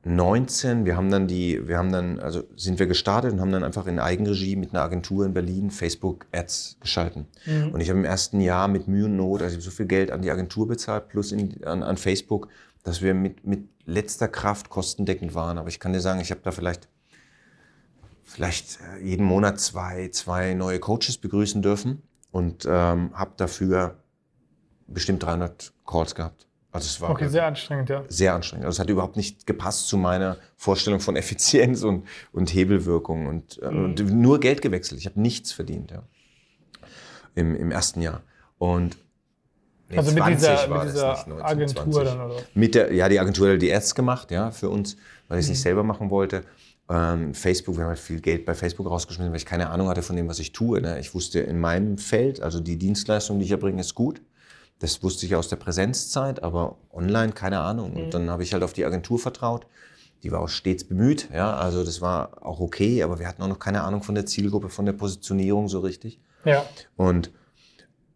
2019, 0.05 0.85
wir 0.85 0.97
haben 0.97 1.11
dann 1.11 1.29
die, 1.29 1.69
wir 1.69 1.79
haben 1.79 1.93
dann, 1.93 2.19
also 2.19 2.43
sind 2.57 2.79
wir 2.79 2.87
gestartet 2.87 3.33
und 3.33 3.41
haben 3.41 3.53
dann 3.53 3.62
einfach 3.62 3.87
in 3.87 4.01
Eigenregie 4.01 4.57
mit 4.57 4.71
einer 4.75 4.83
Agentur 4.83 5.25
in 5.25 5.33
Berlin 5.33 5.71
Facebook 5.71 6.27
Ads 6.33 6.79
geschalten. 6.81 7.27
Und 7.73 7.81
ich 7.81 7.88
habe 7.88 8.01
im 8.01 8.05
ersten 8.05 8.41
Jahr 8.41 8.67
mit 8.67 8.88
Mühe 8.88 9.05
und 9.05 9.17
Not, 9.17 9.43
also 9.43 9.57
ich 9.57 9.62
habe 9.62 9.71
so 9.71 9.71
viel 9.71 9.87
Geld 9.87 10.11
an 10.11 10.23
die 10.23 10.31
Agentur 10.31 10.67
bezahlt, 10.67 11.09
plus 11.09 11.31
in, 11.31 11.62
an, 11.65 11.85
an 11.85 11.97
Facebook, 11.97 12.49
dass 12.83 13.01
wir 13.01 13.15
mit, 13.15 13.47
mit 13.47 13.69
letzter 13.85 14.27
Kraft 14.27 14.71
kostendeckend 14.71 15.35
waren. 15.35 15.57
Aber 15.57 15.69
ich 15.69 15.79
kann 15.79 15.93
dir 15.93 16.01
sagen, 16.01 16.21
ich 16.21 16.33
habe 16.33 16.41
da 16.43 16.51
vielleicht 16.51 16.88
vielleicht 18.25 18.81
äh, 18.81 19.05
jeden 19.05 19.25
Monat 19.25 19.61
zwei, 19.61 20.09
zwei 20.09 20.55
neue 20.55 20.81
Coaches 20.81 21.19
begrüßen 21.19 21.62
dürfen 21.62 22.03
und 22.31 22.65
ähm, 22.67 23.11
habe 23.15 23.33
dafür 23.37 23.99
bestimmt 24.87 25.23
300 25.23 25.73
Calls 25.87 26.15
gehabt. 26.15 26.47
Also 26.73 26.87
es 26.87 27.01
war 27.03 27.11
Okay, 27.11 27.29
sehr 27.29 27.45
anstrengend, 27.47 27.91
ja. 27.91 28.03
sehr 28.09 28.35
anstrengend. 28.35 28.65
Also 28.65 28.77
es 28.77 28.81
hat 28.81 28.89
überhaupt 28.89 29.17
nicht 29.17 29.47
gepasst 29.47 29.89
zu 29.89 29.99
meiner 29.99 30.39
Vorstellung 30.57 31.01
von 31.01 31.17
Effizienz 31.23 31.83
und, 31.83 32.07
und 32.33 32.53
Hebelwirkung 32.55 33.27
und, 33.27 33.61
äh, 33.63 33.67
und 33.67 34.01
nur 34.13 34.41
Geld 34.41 34.63
gewechselt. 34.63 34.99
Ich 34.99 35.07
habe 35.07 35.21
nichts 35.21 35.53
verdient 35.53 35.91
ja. 35.91 36.03
Im, 37.35 37.55
im 37.57 37.71
ersten 37.71 38.01
Jahr. 38.01 38.23
Und 38.59 38.97
nee, 39.91 39.99
Also 39.99 40.13
mit 40.13 40.23
20 40.23 40.39
dieser, 40.39 40.71
war 40.71 40.85
mit 40.85 40.95
dieser 40.95 41.13
nicht, 41.13 41.27
19, 41.27 41.45
Agentur 41.47 41.85
20. 41.85 42.05
dann, 42.05 42.21
oder? 42.31 42.37
Mit 42.55 42.75
der, 42.75 42.93
ja, 42.95 43.09
die 43.09 43.21
Agentur 43.21 43.53
hat 43.53 43.63
die 43.63 43.73
Ads 43.75 43.95
gemacht, 43.95 44.31
ja, 44.31 44.51
für 44.51 44.69
uns, 44.71 44.97
weil 45.29 45.39
ich 45.39 45.45
es 45.45 45.51
nicht 45.51 45.59
Mhm. 45.59 45.63
selber 45.63 45.83
machen 45.83 46.11
wollte. 46.11 46.43
Ähm, 46.89 47.33
Facebook, 47.35 47.77
wir 47.77 47.83
haben 47.85 47.89
halt 47.91 47.99
viel 47.99 48.21
Geld 48.21 48.45
bei 48.45 48.55
Facebook 48.55 48.87
rausgeschmissen, 48.89 49.31
weil 49.31 49.39
ich 49.39 49.47
keine 49.47 49.71
Ahnung 49.71 49.89
hatte 49.89 50.03
von 50.03 50.17
dem, 50.17 50.29
was 50.29 50.39
ich 50.41 50.53
tue. 50.53 50.81
Ne? 50.81 50.99
Ich 51.01 51.15
wusste 51.15 51.41
in 51.41 51.59
meinem 51.61 51.97
Feld, 51.99 52.41
also 52.43 52.61
die 52.61 52.77
Dienstleistung, 52.77 53.39
die 53.39 53.45
ich 53.45 53.51
erbringe, 53.51 53.81
ist 53.81 53.95
gut. 53.95 54.21
Das 54.83 55.01
wusste 55.05 55.27
ich 55.27 55.37
aus 55.37 55.49
der 55.49 55.57
Präsenzzeit, 55.57 56.42
aber 56.42 56.77
online 56.92 57.33
keine 57.33 57.61
Ahnung. 57.61 57.92
Mhm. 57.92 58.01
Und 58.01 58.14
dann 58.14 58.31
habe 58.31 58.42
ich 58.42 58.53
halt 58.53 58.64
auf 58.64 58.73
die 58.73 58.85
Agentur 58.85 59.16
vertraut. 59.16 59.64
Die 60.25 60.33
war 60.33 60.40
auch 60.40 60.49
stets 60.49 60.83
bemüht, 60.85 61.29
ja, 61.33 61.55
also 61.55 61.85
das 61.85 62.01
war 62.01 62.45
auch 62.45 62.61
okay, 62.61 63.03
aber 63.03 63.18
wir 63.18 63.27
hatten 63.27 63.42
auch 63.42 63.49
noch 63.49 63.59
keine 63.59 63.83
Ahnung 63.83 64.03
von 64.03 64.14
der 64.14 64.27
Zielgruppe, 64.27 64.68
von 64.68 64.87
der 64.87 64.92
Positionierung 64.92 65.68
so 65.68 65.81
richtig. 65.81 66.21
Ja. 66.45 66.64
Und, 66.97 67.31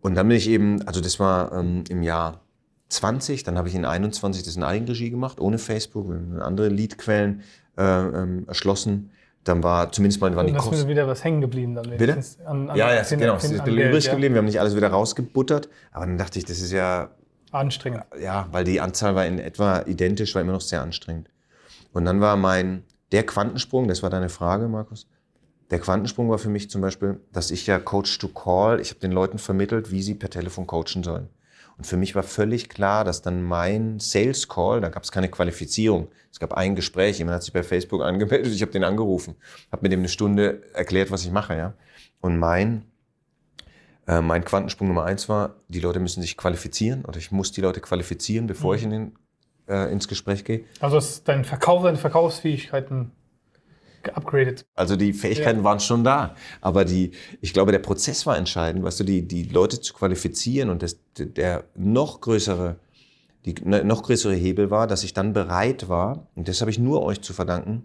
und 0.01 0.15
dann 0.17 0.27
bin 0.29 0.37
ich 0.37 0.49
eben, 0.49 0.83
also 0.87 1.01
das 1.01 1.19
war 1.19 1.53
ähm, 1.53 1.85
im 1.89 2.03
Jahr 2.03 2.41
20, 2.89 3.45
dann 3.45 3.59
habe 3.59 3.69
ich 3.69 3.75
in 3.75 3.85
21 3.85 4.43
das 4.43 4.57
in 4.57 4.63
Eigenregie 4.65 5.11
gemacht, 5.11 5.41
ohne 5.41 5.59
Facebook, 5.59 6.13
andere 6.41 6.69
Leadquellen 6.69 7.43
äh, 7.77 7.83
ähm, 7.83 8.45
erschlossen. 8.49 9.11
Dann 9.47 9.63
war 9.63 9.93
zumindest 9.93 10.21
mal 10.21 10.35
waren 10.35 10.47
die 10.49 10.53
da 10.53 10.59
ist 10.59 10.65
Kosten. 10.65 10.89
wieder 10.89 11.07
was 11.07 11.23
hängen 11.23 11.41
geblieben 11.41 11.75
dann 11.77 11.89
Bitte? 11.97 12.21
An, 12.45 12.69
an 12.69 12.77
Ja, 12.77 12.93
ja, 12.93 13.05
Fin- 13.05 13.21
genau, 13.21 13.37
es 13.37 13.45
ist 13.45 13.53
bisschen 13.53 13.65
Geld, 13.77 13.91
übrig 13.91 14.05
ja. 14.05 14.11
geblieben, 14.11 14.35
wir 14.35 14.39
haben 14.41 14.47
nicht 14.47 14.59
alles 14.61 14.75
wieder 14.75 14.89
rausgebuttert, 14.89 15.69
aber 15.93 16.05
dann 16.07 16.19
dachte 16.19 16.39
ich, 16.41 16.45
das 16.45 16.59
ist 16.61 16.73
ja 16.73 17.11
Anstrengend. 17.53 18.03
ja, 18.21 18.49
weil 18.51 18.65
die 18.65 18.81
Anzahl 18.81 19.15
war 19.15 19.25
in 19.25 19.39
etwa 19.39 19.83
identisch, 19.87 20.35
war 20.35 20.43
immer 20.43 20.53
noch 20.53 20.61
sehr 20.61 20.83
anstrengend. 20.83 21.31
Und 21.93 22.05
dann 22.05 22.21
war 22.21 22.37
mein, 22.37 22.83
der 23.13 23.25
Quantensprung, 23.25 23.87
das 23.87 24.03
war 24.03 24.11
deine 24.11 24.29
Frage, 24.31 24.67
Markus, 24.67 25.07
der 25.71 25.79
Quantensprung 25.79 26.29
war 26.29 26.39
für 26.39 26.49
mich 26.49 26.69
zum 26.69 26.81
Beispiel, 26.81 27.21
dass 27.33 27.53
ich 27.53 27.67
ja 27.69 27.79
Coach 27.79 28.19
to 28.19 28.29
Call, 28.29 28.81
ich 28.81 28.91
habe 28.91 29.01
den 29.01 29.13
Leuten 29.13 29.39
vermittelt, 29.39 29.91
wie 29.93 30.03
sie 30.03 30.15
per 30.15 30.29
Telefon 30.29 30.67
coachen 30.67 31.05
sollen. 31.05 31.29
Und 31.79 31.87
für 31.87 31.97
mich 31.97 32.15
war 32.15 32.23
völlig 32.23 32.69
klar, 32.69 33.05
dass 33.05 33.23
dann 33.23 33.43
mein 33.43 34.01
Sales 34.01 34.49
Call, 34.49 34.81
da 34.81 34.89
gab 34.89 35.03
es 35.03 35.13
keine 35.13 35.29
Qualifizierung. 35.29 36.09
Es 36.33 36.41
gab 36.41 36.55
ein 36.55 36.75
Gespräch, 36.75 37.19
jemand 37.19 37.37
hat 37.37 37.43
sich 37.43 37.53
bei 37.53 37.63
Facebook 37.63 38.03
angemeldet, 38.03 38.53
ich 38.53 38.63
habe 38.63 38.73
den 38.73 38.85
angerufen, 38.85 39.37
habe 39.71 39.83
mit 39.83 39.93
dem 39.93 40.01
eine 40.01 40.09
Stunde 40.09 40.63
erklärt, 40.73 41.11
was 41.11 41.25
ich 41.25 41.31
mache. 41.31 41.57
ja. 41.57 41.75
Und 42.21 42.39
mein 42.39 42.87
äh, 44.07 44.21
mein 44.21 44.45
Quantensprung 44.45 44.89
Nummer 44.89 45.05
eins 45.05 45.29
war, 45.29 45.57
die 45.69 45.81
Leute 45.81 45.99
müssen 45.99 46.23
sich 46.23 46.37
qualifizieren 46.37 47.05
oder 47.05 47.19
ich 47.19 47.33
muss 47.33 47.53
die 47.53 47.61
Leute 47.61 47.81
qualifizieren, 47.81 48.47
bevor 48.47 48.75
ich 48.75 48.83
in 48.83 48.91
den, 48.91 49.19
äh, 49.69 49.91
ins 49.93 50.07
Gespräch 50.07 50.45
gehe. 50.45 50.65
Also 50.81 50.99
ist 50.99 51.27
dein 51.27 51.45
Verkauf, 51.45 51.83
deine 51.83 51.99
Verkaufsfähigkeiten 51.99 53.11
geupgradet. 54.07 54.67
Also 54.75 54.97
die 54.97 55.13
Fähigkeiten 55.13 55.65
waren 55.65 55.81
schon 55.81 56.05
da, 56.05 56.35
aber 56.61 56.85
die, 56.85 57.13
ich 57.41 57.53
glaube, 57.53 57.73
der 57.73 57.79
Prozess 57.79 58.27
war 58.27 58.37
entscheidend, 58.37 58.85
weißt 58.85 59.01
du, 59.01 59.05
die, 59.05 59.27
die 59.27 59.45
Leute 59.45 59.81
zu 59.81 59.95
qualifizieren 59.95 60.71
und 60.71 60.83
das, 60.83 60.99
der 61.17 61.65
noch 61.75 62.21
größere, 62.21 62.77
die 63.45 63.55
ne- 63.63 63.85
noch 63.85 64.03
größere 64.03 64.35
Hebel 64.35 64.71
war, 64.71 64.87
dass 64.87 65.05
ich 65.05 65.15
dann 65.15 65.33
bereit 65.33 65.89
war, 65.89 66.27
und 66.35 66.49
das 66.49 66.61
habe 66.61 66.71
ich 66.71 66.79
nur 66.79 67.03
euch 67.03 67.21
zu 67.21 67.33
verdanken, 67.33 67.85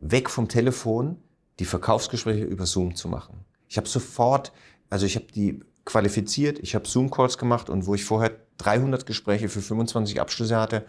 weg 0.00 0.30
vom 0.30 0.48
Telefon 0.48 1.16
die 1.58 1.64
Verkaufsgespräche 1.64 2.44
über 2.44 2.66
Zoom 2.66 2.94
zu 2.94 3.08
machen. 3.08 3.44
Ich 3.68 3.76
habe 3.76 3.88
sofort, 3.88 4.52
also 4.90 5.06
ich 5.06 5.16
habe 5.16 5.26
die 5.34 5.60
qualifiziert, 5.84 6.58
ich 6.60 6.74
habe 6.74 6.88
Zoom-Calls 6.88 7.38
gemacht 7.38 7.68
und 7.70 7.86
wo 7.86 7.94
ich 7.94 8.04
vorher 8.04 8.32
300 8.58 9.06
Gespräche 9.06 9.48
für 9.48 9.60
25 9.60 10.20
Abschlüsse 10.20 10.56
hatte, 10.56 10.84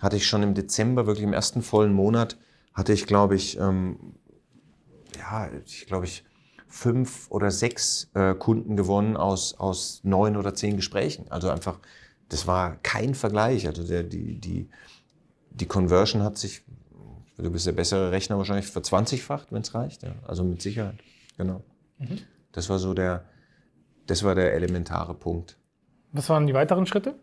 hatte 0.00 0.16
ich 0.16 0.26
schon 0.26 0.42
im 0.42 0.54
Dezember, 0.54 1.06
wirklich 1.06 1.24
im 1.24 1.32
ersten 1.32 1.62
vollen 1.62 1.92
Monat, 1.92 2.36
hatte 2.78 2.92
ich, 2.92 3.06
glaube 3.06 3.34
ich, 3.34 3.58
ähm, 3.58 4.14
ja, 5.18 5.50
ich 5.66 5.86
glaube 5.86 6.04
ich, 6.04 6.24
fünf 6.68 7.28
oder 7.28 7.50
sechs 7.50 8.08
äh, 8.14 8.34
Kunden 8.34 8.76
gewonnen 8.76 9.16
aus, 9.16 9.58
aus 9.58 10.00
neun 10.04 10.36
oder 10.36 10.54
zehn 10.54 10.76
Gesprächen. 10.76 11.26
Also 11.28 11.50
einfach, 11.50 11.80
das 12.28 12.46
war 12.46 12.76
kein 12.76 13.16
Vergleich. 13.16 13.66
Also 13.66 13.82
der, 13.84 14.04
die, 14.04 14.38
die, 14.38 14.68
die 15.50 15.66
Conversion 15.66 16.22
hat 16.22 16.38
sich, 16.38 16.62
du 17.36 17.50
bist 17.50 17.66
der 17.66 17.72
bessere 17.72 18.12
Rechner 18.12 18.38
wahrscheinlich, 18.38 18.68
verzwanzigfacht, 18.68 19.50
wenn 19.50 19.62
es 19.62 19.74
reicht. 19.74 20.04
Ja. 20.04 20.14
Also 20.24 20.44
mit 20.44 20.62
Sicherheit, 20.62 21.00
genau. 21.36 21.64
Mhm. 21.98 22.20
Das 22.52 22.68
war 22.68 22.78
so 22.78 22.94
der, 22.94 23.24
das 24.06 24.22
war 24.22 24.36
der 24.36 24.54
elementare 24.54 25.14
Punkt. 25.14 25.58
Was 26.12 26.28
waren 26.28 26.46
die 26.46 26.54
weiteren 26.54 26.86
Schritte? 26.86 27.16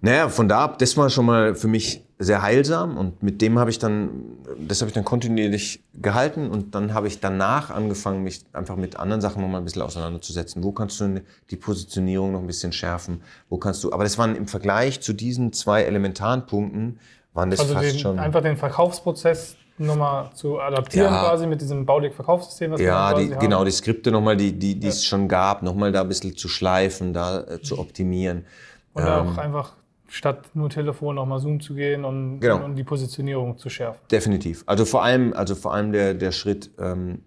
Naja, 0.00 0.28
von 0.28 0.48
da 0.48 0.64
ab, 0.64 0.78
das 0.80 0.96
war 0.96 1.08
schon 1.08 1.26
mal 1.26 1.54
für 1.54 1.68
mich 1.68 2.04
sehr 2.24 2.42
heilsam 2.42 2.96
und 2.96 3.22
mit 3.22 3.40
dem 3.42 3.58
habe 3.58 3.70
ich 3.70 3.78
dann, 3.78 4.10
das 4.58 4.80
habe 4.80 4.88
ich 4.88 4.94
dann 4.94 5.04
kontinuierlich 5.04 5.82
gehalten 5.94 6.50
und 6.50 6.74
dann 6.74 6.94
habe 6.94 7.06
ich 7.08 7.20
danach 7.20 7.70
angefangen, 7.70 8.22
mich 8.22 8.44
einfach 8.52 8.76
mit 8.76 8.96
anderen 8.98 9.20
Sachen 9.20 9.42
noch 9.42 9.48
mal 9.48 9.58
ein 9.58 9.64
bisschen 9.64 9.82
auseinanderzusetzen. 9.82 10.62
Wo 10.64 10.72
kannst 10.72 11.00
du 11.00 11.22
die 11.50 11.56
Positionierung 11.56 12.32
noch 12.32 12.40
ein 12.40 12.46
bisschen 12.46 12.72
schärfen? 12.72 13.22
Wo 13.48 13.58
kannst 13.58 13.84
du, 13.84 13.92
aber 13.92 14.04
das 14.04 14.18
waren 14.18 14.34
im 14.36 14.46
Vergleich 14.48 15.00
zu 15.00 15.12
diesen 15.12 15.52
zwei 15.52 15.82
elementaren 15.82 16.46
Punkten, 16.46 16.98
waren 17.32 17.50
das 17.50 17.60
also 17.60 17.74
fast 17.74 17.92
den, 17.92 17.98
schon. 17.98 18.18
Einfach 18.18 18.42
den 18.42 18.56
Verkaufsprozess 18.56 19.56
nochmal 19.76 20.30
zu 20.34 20.60
adaptieren 20.60 21.12
Ja. 21.12 21.20
quasi 21.24 21.46
mit 21.48 21.60
diesem 21.60 21.84
Baulig-Verkaufssystem, 21.84 22.70
was 22.72 22.78
wir 22.80 22.86
Ja, 22.86 23.12
die, 23.14 23.32
haben. 23.32 23.40
genau, 23.40 23.64
die 23.64 23.72
Skripte 23.72 24.12
nochmal, 24.12 24.36
die, 24.36 24.52
die, 24.52 24.76
die 24.78 24.86
Ja. 24.86 24.92
es 24.92 25.04
schon 25.04 25.26
gab, 25.26 25.62
nochmal 25.62 25.90
da 25.90 26.02
ein 26.02 26.08
bisschen 26.08 26.36
zu 26.36 26.48
schleifen, 26.48 27.12
da 27.12 27.40
äh, 27.40 27.60
zu 27.60 27.78
optimieren. 27.78 28.44
Und 28.92 29.02
Ähm, 29.02 29.08
auch 29.08 29.38
einfach 29.38 29.72
statt 30.14 30.50
nur 30.54 30.70
Telefon 30.70 31.16
nochmal 31.16 31.40
Zoom 31.40 31.60
zu 31.60 31.74
gehen 31.74 32.04
und, 32.04 32.38
Genau. 32.40 32.64
und 32.64 32.76
die 32.76 32.84
Positionierung 32.84 33.58
zu 33.58 33.68
schärfen. 33.68 34.00
Definitiv. 34.10 34.62
Also 34.66 34.84
vor 34.84 35.02
allem, 35.02 35.32
also 35.32 35.54
vor 35.54 35.74
allem 35.74 35.90
der, 35.92 36.14
der 36.14 36.30
Schritt, 36.30 36.70
ähm, 36.78 37.22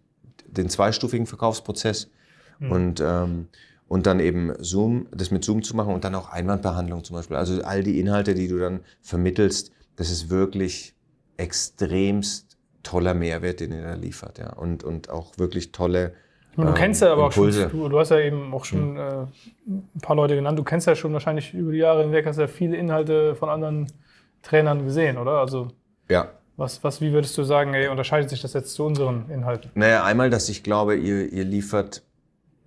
den 0.48 0.70
zweistufigen 0.70 1.28
Verkaufsprozess 1.28 2.10
und, 2.60 3.02
ähm, 3.02 3.50
und 3.88 4.08
dann 4.08 4.20
eben 4.20 4.54
Zoom, 4.60 5.08
das 5.12 5.32
mit 5.32 5.44
Zoom 5.44 5.62
zu 5.64 5.76
machen 5.76 5.94
und 5.94 6.04
dann 6.06 6.16
auch 6.16 6.30
Einwandbehandlung 6.32 7.04
zum 7.04 7.18
Beispiel. 7.18 7.36
Also 7.38 7.62
all 7.62 7.84
die 7.84 8.00
Inhalte, 8.00 8.34
die 8.34 8.48
du 8.48 8.58
dann 8.58 8.80
vermittelst, 9.02 9.72
das 9.98 10.10
ist 10.10 10.30
wirklich 10.30 10.96
extremst 11.36 12.58
toller 12.84 13.14
Mehrwert, 13.14 13.60
den 13.60 13.74
ihr 13.74 13.84
da 13.84 13.94
liefert. 13.96 14.40
Ja. 14.40 14.54
Und, 14.54 14.84
und 14.84 15.10
auch 15.10 15.38
wirklich 15.38 15.72
tolle 15.72 16.14
du 16.66 16.68
ähm, 16.70 16.74
kennst 16.74 17.02
ja 17.02 17.12
aber 17.14 17.28
auch 17.28 17.32
schon, 17.32 17.46
Impulse. 17.46 17.70
du, 17.70 17.90
du 17.90 18.00
hast 18.00 18.10
ja 18.10 18.20
eben 18.20 18.54
auch 18.54 18.66
schon 18.66 18.98
äh, 18.98 19.26
ein 19.68 20.02
paar 20.02 20.16
Leute 20.16 20.36
genannt, 20.36 20.58
du 20.60 20.64
kennst 20.64 20.88
ja 20.88 20.96
schon 20.96 21.14
wahrscheinlich 21.14 21.54
über 21.54 21.72
die 21.72 21.78
Jahre 21.80 22.04
hinweg, 22.04 22.26
hast 22.26 22.38
ja 22.40 22.48
viele 22.48 22.76
Inhalte 22.78 23.36
von 23.36 23.50
anderen 23.50 23.88
Trainern 24.42 24.84
gesehen, 24.86 25.18
oder? 25.18 25.40
Also 25.40 25.70
Ja. 26.10 26.30
was, 26.56 26.84
was, 26.84 27.02
wie 27.02 27.12
würdest 27.12 27.38
du 27.38 27.44
sagen, 27.44 27.74
ey, 27.74 27.88
unterscheidet 27.88 28.30
sich 28.30 28.42
das 28.42 28.54
jetzt 28.54 28.74
zu 28.74 28.84
unseren 28.86 29.30
Inhalten? 29.30 29.72
Naja, 29.76 30.04
einmal, 30.04 30.30
dass 30.30 30.50
ich 30.50 30.64
glaube, 30.64 30.96
ihr, 30.96 31.32
ihr 31.32 31.44
liefert 31.44 32.04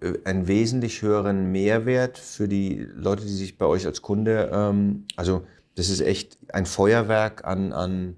äh, 0.00 0.12
einen 0.24 0.46
wesentlich 0.48 1.02
höheren 1.02 1.50
Mehrwert 1.52 2.18
für 2.18 2.48
die 2.48 2.86
Leute, 2.94 3.22
die 3.22 3.28
sich 3.28 3.58
bei 3.58 3.66
euch 3.66 3.86
als 3.86 4.02
Kunde, 4.02 4.50
ähm, 4.52 5.04
also 5.16 5.42
das 5.76 5.88
ist 5.88 6.00
echt 6.00 6.38
ein 6.52 6.66
Feuerwerk 6.66 7.44
an, 7.44 7.72
an, 7.72 8.16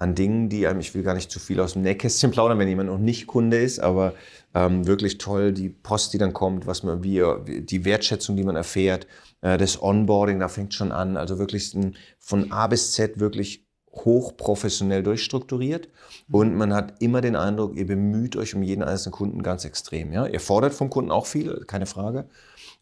an 0.00 0.14
Dingen, 0.14 0.48
die 0.48 0.66
einem, 0.66 0.80
ich 0.80 0.94
will 0.94 1.02
gar 1.02 1.14
nicht 1.14 1.30
zu 1.30 1.38
viel 1.38 1.60
aus 1.60 1.74
dem 1.74 1.82
Nähkästchen 1.82 2.30
plaudern, 2.32 2.58
wenn 2.58 2.68
jemand 2.68 2.88
noch 2.88 2.98
nicht 2.98 3.26
Kunde 3.26 3.58
ist, 3.58 3.78
aber 3.78 4.14
ähm, 4.54 4.86
wirklich 4.86 5.18
toll, 5.18 5.52
die 5.52 5.68
Post, 5.68 6.12
die 6.12 6.18
dann 6.18 6.32
kommt, 6.32 6.66
was 6.66 6.82
man, 6.82 7.04
wie, 7.04 7.22
die 7.46 7.84
Wertschätzung, 7.84 8.36
die 8.36 8.42
man 8.42 8.56
erfährt, 8.56 9.06
äh, 9.42 9.58
das 9.58 9.80
Onboarding, 9.80 10.40
da 10.40 10.48
fängt 10.48 10.74
schon 10.74 10.90
an, 10.90 11.16
also 11.16 11.38
wirklich 11.38 11.74
ein, 11.74 11.96
von 12.18 12.50
A 12.50 12.66
bis 12.66 12.92
Z 12.92 13.20
wirklich 13.20 13.66
hochprofessionell 13.92 15.02
durchstrukturiert 15.02 15.88
und 16.30 16.56
man 16.56 16.72
hat 16.72 17.02
immer 17.02 17.20
den 17.20 17.36
Eindruck, 17.36 17.76
ihr 17.76 17.86
bemüht 17.86 18.36
euch 18.36 18.54
um 18.54 18.62
jeden 18.62 18.82
einzelnen 18.82 19.12
Kunden 19.12 19.42
ganz 19.42 19.64
extrem. 19.64 20.12
Ja? 20.12 20.26
Ihr 20.26 20.40
fordert 20.40 20.72
vom 20.72 20.90
Kunden 20.90 21.10
auch 21.10 21.26
viel, 21.26 21.64
keine 21.66 21.86
Frage. 21.86 22.26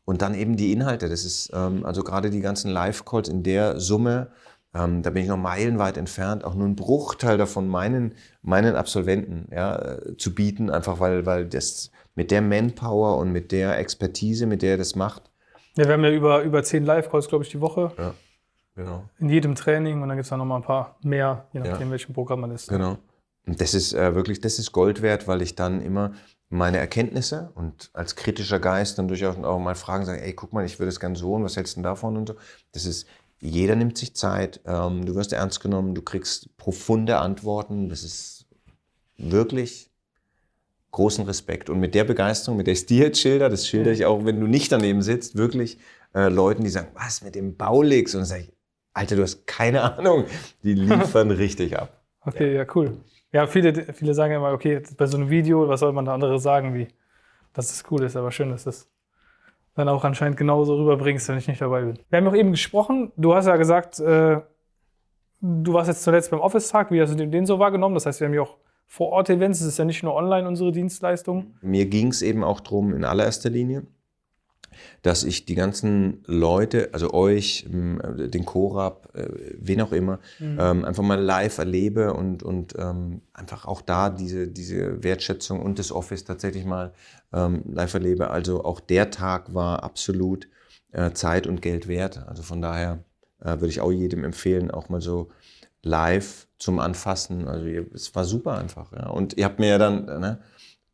Und 0.05 0.23
dann 0.23 0.35
eben 0.35 0.57
die 0.57 0.73
Inhalte. 0.73 1.09
Das 1.09 1.25
ist 1.25 1.51
ähm, 1.53 1.85
also 1.85 2.03
gerade 2.03 2.31
die 2.31 2.41
ganzen 2.41 2.71
Live-Calls 2.71 3.29
in 3.29 3.43
der 3.43 3.81
Summe, 3.81 4.31
ähm, 4.79 5.03
da 5.03 5.11
bin 5.11 5.23
ich 5.23 5.29
noch 5.29 5.37
meilenweit 5.37 5.97
entfernt, 5.97 6.45
auch 6.45 6.55
nur 6.55 6.67
einen 6.67 6.77
Bruchteil 6.77 7.39
davon 7.39 7.69
meinen, 7.69 8.15
meinen 8.43 8.77
Absolventen 8.77 9.49
ja, 9.51 9.77
äh, 9.77 10.17
zu 10.17 10.35
bieten, 10.35 10.71
einfach 10.71 11.01
weil, 11.01 11.27
weil 11.27 11.47
das 11.47 11.91
mit 12.15 12.31
der 12.31 12.43
Manpower 12.43 13.17
und 13.19 13.33
mit 13.33 13.53
der 13.53 13.79
Expertise, 13.79 14.47
mit 14.47 14.63
der 14.63 14.73
er 14.73 14.79
das 14.79 14.95
macht, 14.95 15.31
Ja, 15.77 15.87
wir 15.87 15.93
haben 15.93 16.05
ja 16.05 16.11
über, 16.11 16.43
über 16.43 16.63
zehn 16.63 16.85
Live-Calls, 16.85 17.29
glaube 17.29 17.45
ich, 17.45 17.51
die 17.51 17.61
Woche 17.61 17.93
ja, 17.97 18.15
genau. 18.75 19.05
in 19.19 19.29
jedem 19.29 19.55
Training 19.55 20.03
und 20.03 20.09
dann 20.09 20.17
gibt 20.17 20.27
es 20.27 20.31
noch 20.31 20.45
mal 20.45 20.57
ein 20.57 20.63
paar 20.63 20.97
mehr, 21.03 21.47
je 21.53 21.61
nachdem, 21.61 21.89
Ja. 21.89 21.93
welchem 21.93 22.13
Programm 22.15 22.41
man 22.41 22.51
ist. 22.51 22.69
Genau. 22.69 22.99
Und 23.47 23.61
das 23.61 23.73
ist 23.73 23.95
äh, 23.95 24.15
wirklich, 24.15 24.41
das 24.41 24.59
ist 24.59 24.73
Gold 24.73 25.01
wert, 25.01 25.27
weil 25.27 25.41
ich 25.41 25.55
dann 25.55 25.81
immer 25.81 26.13
meine 26.51 26.79
Erkenntnisse 26.79 27.51
und 27.55 27.91
als 27.93 28.17
kritischer 28.17 28.59
Geist 28.59 28.99
dann 28.99 29.09
durchaus 29.09 29.37
auch 29.37 29.59
mal 29.59 29.75
fragen, 29.75 30.05
sagen, 30.05 30.21
ey, 30.21 30.33
guck 30.33 30.53
mal, 30.53 30.65
ich 30.65 30.79
würde 30.79 30.89
es 30.89 31.01
gern 31.01 31.15
so 31.15 31.35
und 31.35 31.45
was 31.45 31.57
hältst 31.57 31.75
du 31.75 31.79
denn 31.79 31.85
davon 31.85 32.17
und 32.17 32.29
so. 32.29 32.35
Das 32.73 32.85
ist, 32.85 33.07
jeder 33.41 33.77
nimmt 33.77 33.97
sich 33.97 34.15
Zeit, 34.15 34.61
ähm, 34.67 35.05
du 35.07 35.15
wirst 35.15 35.33
ernst 35.33 35.61
genommen, 35.61 35.95
du 35.95 36.03
kriegst 36.03 36.57
profunde 36.57 37.19
Antworten, 37.19 37.89
das 37.89 38.03
ist 38.03 38.47
wirklich 39.17 39.91
großen 40.91 41.25
Respekt. 41.25 41.71
Und 41.71 41.81
mit 41.81 41.95
der 41.95 42.05
Begeisterung, 42.05 42.57
mit 42.57 42.67
der 42.67 42.73
ich 42.73 42.81
es 42.81 42.87
dir 42.87 43.07
jetzt 43.07 43.21
schilder, 43.21 43.49
das 43.49 43.67
schilder 43.67 43.93
ich 43.93 44.07
auch, 44.07 44.25
wenn 44.25 44.41
du 44.41 44.47
nicht 44.47 44.73
daneben 44.73 45.03
sitzt, 45.03 45.37
wirklich 45.37 45.79
äh, 46.15 46.29
Leuten, 46.29 46.65
die 46.65 46.71
sagen, 46.71 46.89
was 46.95 47.23
mit 47.23 47.35
dem 47.35 47.57
Baulix? 47.57 48.15
Und 48.15 48.21
dann 48.21 48.27
sage 48.27 48.43
ich, 48.43 48.53
Alter, 48.95 49.17
du 49.17 49.23
hast 49.23 49.47
keine 49.47 49.83
Ahnung. 49.83 50.25
Die 50.63 50.75
liefern 50.75 51.31
richtig 51.31 51.79
ab. 51.79 52.03
Okay, 52.23 52.55
ja, 52.57 52.67
cool. 52.75 52.97
Ja, 53.33 53.47
viele, 53.47 53.93
viele 53.93 54.15
sagen 54.15 54.35
immer, 54.35 54.53
okay, 54.53 54.83
bei 54.97 55.07
so 55.07 55.19
einem 55.19 55.31
Video, 55.31 55.69
was 55.69 55.81
soll 55.81 55.93
man 55.93 56.07
da 56.07 56.15
anderes 56.15 56.43
sagen, 56.43 56.75
wie, 56.75 56.89
dass 57.53 57.71
es 57.71 57.85
cool 57.91 58.03
ist, 58.03 58.17
aber 58.17 58.33
schön, 58.33 58.51
dass 58.51 58.65
das 58.65 58.89
dann 59.79 59.89
auch 59.89 60.05
anscheinend 60.05 60.37
genauso 60.37 60.77
rüberbringst, 60.77 61.29
wenn 61.29 61.39
ich 61.39 61.49
nicht 61.49 61.61
dabei 61.61 61.83
bin. 61.83 61.99
Wir 62.11 62.19
haben 62.19 62.27
auch 62.27 62.35
eben 62.35 62.51
gesprochen, 62.51 63.13
du 63.17 63.35
hast 63.35 63.47
ja 63.47 63.57
gesagt, 63.57 64.01
äh, 64.01 64.41
du 65.41 65.73
warst 65.73 65.89
jetzt 65.89 66.03
zuletzt 66.03 66.31
beim 66.31 66.41
Office-Tag, 66.41 66.91
wie 66.91 67.01
hast 67.01 67.19
du 67.19 67.27
den, 67.27 67.47
so 67.47 67.59
wahrgenommen? 67.59 67.95
Das 67.95 68.07
heißt, 68.07 68.21
wir 68.21 68.27
haben 68.27 68.35
ja 68.35 68.43
auch 68.43 68.57
Vor-Ort-Events, 68.87 69.61
es 69.61 69.67
ist 69.67 69.79
ja 69.79 69.85
nicht 69.85 70.03
nur 70.03 70.15
online 70.15 70.49
unsere 70.49 70.73
Dienstleistung. 70.73 71.55
Mir 71.63 71.87
ging 71.87 72.09
es 72.09 72.23
eben 72.23 72.43
auch 72.43 72.61
drum 72.61 72.93
in 72.93 73.05
allererster 73.05 73.51
Linie, 73.51 73.87
dass 75.03 75.25
ich 75.25 75.45
die 75.45 75.55
ganzen 75.55 76.23
Leute, 76.27 76.91
also 76.93 77.13
euch, 77.13 77.67
ähm, 77.71 78.01
den 78.31 78.45
Korab, 78.45 79.11
äh, 79.15 79.29
wen 79.59 79.81
auch 79.81 79.93
immer, 79.93 80.19
ähm, 80.41 80.85
einfach 80.85 81.03
mal 81.03 81.21
live 81.21 81.59
erlebe 81.59 82.15
und, 82.15 82.43
und 82.43 82.75
ähm, 82.79 83.23
einfach 83.33 83.65
auch 83.67 83.83
da 83.83 84.11
diese, 84.11 84.49
diese 84.49 85.03
Wertschätzung 85.03 85.61
und 85.61 85.79
das 85.79 85.93
Office 85.93 86.25
tatsächlich 86.25 86.65
mal 86.65 86.93
ähm, 87.33 87.63
live 87.67 87.95
erlebe. 87.95 88.31
Also 88.31 88.65
auch 88.65 88.81
der 88.81 89.11
Tag 89.11 89.55
war 89.55 89.83
absolut 89.83 90.49
äh, 90.93 91.13
Zeit 91.13 91.47
und 91.47 91.63
Geld 91.63 91.89
wert. 91.89 92.27
Also 92.27 92.43
von 92.43 92.61
daher 92.61 93.05
äh, 93.41 93.51
würde 93.51 93.69
ich 93.69 93.81
auch 93.81 93.93
jedem 93.93 94.25
empfehlen, 94.25 94.71
auch 94.71 94.89
mal 94.89 95.01
so 95.01 95.29
live 95.83 96.47
zum 96.59 96.81
Anfassen. 96.81 97.47
Also 97.49 97.67
es 97.67 98.15
war 98.15 98.25
super 98.25 98.59
einfach. 98.59 98.93
Ja. 98.93 99.09
Und 99.09 99.37
ihr 99.37 99.45
habt 99.45 99.59
mir 99.59 99.69
ja 99.69 99.79
dann, 99.79 100.09
äh, 100.09 100.19
ne, 100.19 100.39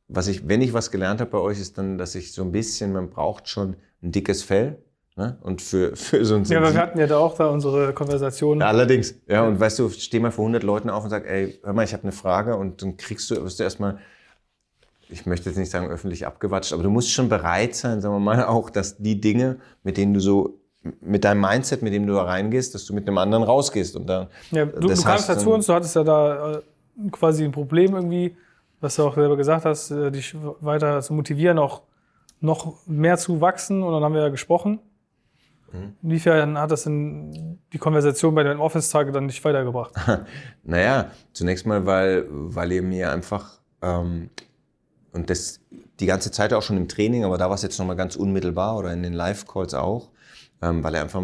was 0.09 0.29
ich, 0.29 0.49
wenn 0.49 0.61
ich 0.61 0.73
was 0.73 0.91
gelernt 0.91 1.21
habe 1.21 1.31
bei 1.31 1.39
euch, 1.39 1.61
ist 1.61 1.79
dann, 1.79 1.99
dass 1.99 2.15
ich 2.15 2.33
so 2.33 2.43
ein 2.43 2.53
bisschen, 2.53 2.93
man 2.93 3.11
braucht 3.11 3.49
schon 3.49 3.77
ein 4.03 4.13
dickes 4.13 4.43
Fell. 4.43 4.79
Ne? 5.17 5.39
Und 5.43 5.63
für, 5.63 5.95
für 5.97 6.25
so 6.25 6.37
ein 6.37 6.45
Ja, 6.45 6.59
aber 6.59 6.73
wir 6.73 6.81
hatten 6.81 6.99
ja 6.99 7.07
da 7.07 7.19
auch 7.19 7.37
da 7.37 7.47
unsere 7.47 7.93
Konversation. 7.93 8.61
ja, 8.61 8.67
allerdings. 8.67 9.15
Ja, 9.29 9.47
und 9.47 9.61
weißt 9.61 9.79
du, 9.79 9.89
steh 9.91 10.21
mal 10.21 10.31
vor 10.31 10.45
100 10.45 10.63
Leuten 10.63 10.91
auf 10.91 11.05
und 11.05 11.11
sag, 11.11 11.27
ey, 11.27 11.59
hör 11.63 11.73
mal, 11.73 11.85
ich 11.85 11.93
habe 11.93 12.03
eine 12.03 12.13
Frage 12.13 12.57
und 12.57 12.83
dann 12.83 12.97
kriegst 12.97 13.31
du, 13.31 13.43
wirst 13.43 13.59
du 13.61 13.65
erstmal, 13.65 13.99
ich 15.09 15.27
möchte 15.27 15.49
jetzt 15.49 15.59
nicht 15.59 15.71
sagen 15.71 15.89
öffentlich 15.89 16.27
abgewatscht, 16.27 16.73
aber 16.73 16.83
du 16.83 16.91
musst 16.91 17.13
schon 17.13 17.29
bereit 17.29 17.75
sein, 17.75 18.01
sagen 18.01 18.15
wir 18.15 18.21
mal, 18.21 18.45
auch, 18.47 18.71
dass 18.71 18.99
die 18.99 19.21
Dinge, 19.21 19.59
mit 19.83 19.97
denen 19.97 20.15
du 20.15 20.21
so, 20.21 20.59
mit 21.01 21.25
deinem 21.25 21.41
Mindset, 21.41 21.81
mit 21.81 21.95
dem 21.95 22.07
du 22.07 22.13
da 22.13 22.25
reingehst, 22.25 22.75
dass 22.75 22.85
du 22.85 22.93
mit 22.93 23.09
einem 23.09 23.17
anderen 23.17 23.43
rausgehst 23.43 23.97
und 23.97 24.07
dann. 24.07 24.27
Ja, 24.51 24.67
du, 24.67 24.81
du 24.81 24.89
kamst 24.89 25.07
heißt, 25.07 25.29
ja 25.31 25.39
zu 25.39 25.51
uns, 25.51 25.65
du 25.65 25.73
hattest 25.73 25.97
ja 25.97 26.05
da 26.05 26.57
äh, 26.57 26.63
quasi 27.11 27.43
ein 27.43 27.53
Problem 27.53 27.95
irgendwie, 27.95 28.37
was 28.85 28.97
du 28.97 29.03
auch 29.03 29.15
selber 29.15 29.37
gesagt 29.37 29.65
hast, 29.65 29.91
äh, 29.91 30.11
dich 30.11 30.37
weiter 30.61 31.01
zu 31.01 31.15
motivieren, 31.15 31.59
auch 31.59 31.83
noch 32.41 32.87
mehr 32.87 33.17
zu 33.17 33.41
wachsen. 33.41 33.83
Und 33.83 33.93
dann 33.95 34.05
haben 34.05 34.15
wir 34.15 34.21
ja 34.21 34.29
gesprochen. 34.29 34.79
Mhm. 35.73 35.95
Inwiefern 36.03 36.59
hat 36.59 36.71
das 36.71 36.85
denn 36.85 37.59
die 37.73 37.79
Konversation 37.79 38.35
bei 38.35 38.43
den 38.43 38.59
Office-Tagen 38.59 39.13
dann 39.13 39.27
nicht 39.27 39.43
weitergebracht? 39.45 39.95
Naja, 40.63 41.11
zunächst 41.33 41.67
mal, 41.67 41.85
weil, 41.87 42.27
weil 42.29 42.73
ihr 42.73 42.83
mir 42.83 43.11
einfach, 43.11 43.61
ähm, 43.83 44.31
und 45.13 45.31
das 45.31 45.61
die 46.01 46.07
ganze 46.07 46.31
Zeit 46.31 46.53
auch 46.53 46.63
schon 46.63 46.77
im 46.77 46.89
Training, 46.89 47.25
aber 47.25 47.39
da 47.39 47.49
war 47.49 47.55
es 47.55 47.63
jetzt 47.63 47.79
nochmal 47.79 47.97
ganz 47.97 48.17
unmittelbar 48.17 48.77
oder 48.77 48.93
in 48.93 49.03
den 49.03 49.13
Live-Calls 49.13 49.75
auch, 49.75 50.11
ähm, 50.61 50.83
weil 50.83 50.95
ihr 50.95 51.03
einfach 51.03 51.23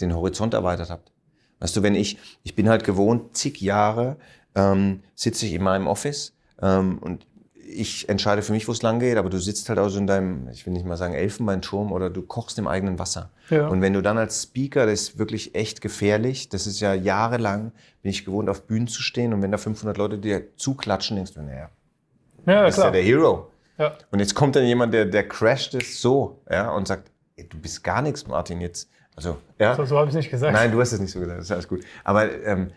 den 0.00 0.14
Horizont 0.14 0.54
erweitert 0.54 0.90
habt. 0.90 1.10
Weißt 1.58 1.76
du, 1.76 1.82
wenn 1.82 1.94
ich, 1.94 2.18
ich 2.42 2.54
bin 2.54 2.68
halt 2.68 2.84
gewohnt, 2.84 3.36
zig 3.36 3.60
Jahre 3.60 4.16
ähm, 4.54 5.02
sitze 5.14 5.46
ich 5.46 5.54
in 5.54 5.62
meinem 5.62 5.86
Office 5.86 6.35
ähm, 6.62 6.98
und 6.98 7.26
ich 7.68 8.08
entscheide 8.08 8.42
für 8.42 8.52
mich, 8.52 8.68
wo 8.68 8.72
es 8.72 8.82
lang 8.82 9.00
geht, 9.00 9.16
aber 9.16 9.28
du 9.28 9.38
sitzt 9.38 9.68
halt 9.68 9.78
auch 9.78 9.88
so 9.88 9.98
in 9.98 10.06
deinem, 10.06 10.48
ich 10.50 10.64
will 10.66 10.72
nicht 10.72 10.86
mal 10.86 10.96
sagen 10.96 11.14
Elfenbeinturm 11.14 11.90
oder 11.92 12.10
du 12.10 12.22
kochst 12.22 12.58
im 12.58 12.68
eigenen 12.68 12.98
Wasser. 12.98 13.30
Ja. 13.50 13.66
Und 13.66 13.82
wenn 13.82 13.92
du 13.92 14.02
dann 14.02 14.18
als 14.18 14.44
Speaker, 14.44 14.86
das 14.86 15.00
ist 15.02 15.18
wirklich 15.18 15.54
echt 15.56 15.80
gefährlich, 15.80 16.48
das 16.48 16.66
ist 16.66 16.80
ja 16.80 16.94
jahrelang, 16.94 17.72
bin 18.02 18.10
ich 18.10 18.24
gewohnt, 18.24 18.48
auf 18.48 18.66
Bühnen 18.66 18.86
zu 18.86 19.02
stehen 19.02 19.34
und 19.34 19.42
wenn 19.42 19.50
da 19.50 19.58
500 19.58 19.96
Leute 19.98 20.18
dir 20.18 20.56
zuklatschen, 20.56 21.16
denkst 21.16 21.34
du, 21.34 21.42
naja, 21.42 21.70
Ja, 22.46 22.64
bist 22.64 22.78
ja 22.78 22.84
klar. 22.84 22.92
der 22.92 23.02
Hero. 23.02 23.50
Ja. 23.78 23.92
Und 24.10 24.20
jetzt 24.20 24.34
kommt 24.34 24.54
dann 24.56 24.64
jemand, 24.64 24.94
der, 24.94 25.04
der 25.04 25.28
crasht 25.28 25.74
es 25.74 26.00
so 26.00 26.40
ja, 26.48 26.70
und 26.70 26.86
sagt, 26.88 27.10
ey, 27.36 27.48
du 27.48 27.58
bist 27.58 27.82
gar 27.82 28.00
nichts, 28.00 28.26
Martin, 28.26 28.60
jetzt. 28.60 28.88
Also, 29.16 29.38
ja. 29.58 29.74
So, 29.74 29.84
so 29.84 29.96
habe 29.98 30.06
ich 30.08 30.14
es 30.14 30.16
nicht 30.18 30.30
gesagt. 30.30 30.52
Nein, 30.52 30.70
du 30.70 30.80
hast 30.80 30.92
es 30.92 31.00
nicht 31.00 31.10
so 31.10 31.18
gesagt, 31.20 31.38
das 31.38 31.46
ist 31.46 31.52
alles 31.52 31.68
gut. 31.68 31.82
Aber 32.04 32.30
ähm, 32.44 32.70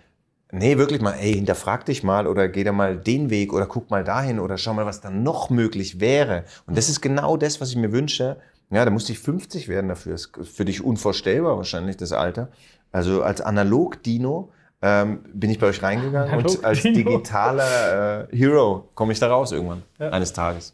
nee, 0.52 0.78
wirklich 0.78 1.02
mal, 1.02 1.14
ey, 1.14 1.34
hinterfrag 1.34 1.86
dich 1.86 2.04
mal 2.04 2.28
oder 2.28 2.48
geh 2.48 2.64
da 2.64 2.72
mal 2.72 2.98
den 2.98 3.30
Weg 3.30 3.54
oder 3.54 3.66
guck 3.66 3.90
mal 3.90 4.04
dahin 4.04 4.40
oder 4.40 4.58
schau 4.58 4.74
mal, 4.74 4.86
was 4.86 5.02
da 5.02 5.10
noch 5.10 5.50
möglich 5.50 6.00
wäre. 6.00 6.46
Und 6.66 6.78
das 6.78 6.90
ist 6.90 7.02
genau 7.02 7.38
das, 7.38 7.62
was 7.62 7.70
ich 7.70 7.76
mir 7.76 7.92
wünsche. 7.92 8.38
Ja, 8.72 8.86
da 8.86 8.92
musste 8.92 9.12
ich 9.12 9.20
50 9.20 9.68
werden 9.68 9.88
dafür. 9.88 10.14
Das 10.14 10.26
ist 10.26 10.56
für 10.56 10.66
dich 10.66 10.84
unvorstellbar 10.84 11.58
wahrscheinlich, 11.58 11.98
das 11.98 12.12
Alter. 12.12 12.50
Also 12.92 13.24
als 13.24 13.42
Analog-Dino 13.42 14.52
ähm, 14.82 15.20
bin 15.34 15.50
ich 15.50 15.60
bei 15.60 15.68
euch 15.68 15.82
reingegangen 15.84 16.32
Analog 16.34 16.58
und 16.58 16.66
als 16.66 16.82
digitaler 16.82 18.28
äh, 18.30 18.36
Hero 18.36 18.90
komme 18.96 19.12
ich 19.12 19.20
da 19.20 19.28
raus 19.28 19.52
irgendwann, 19.52 19.84
ja. 20.00 20.10
eines 20.10 20.32
Tages. 20.34 20.74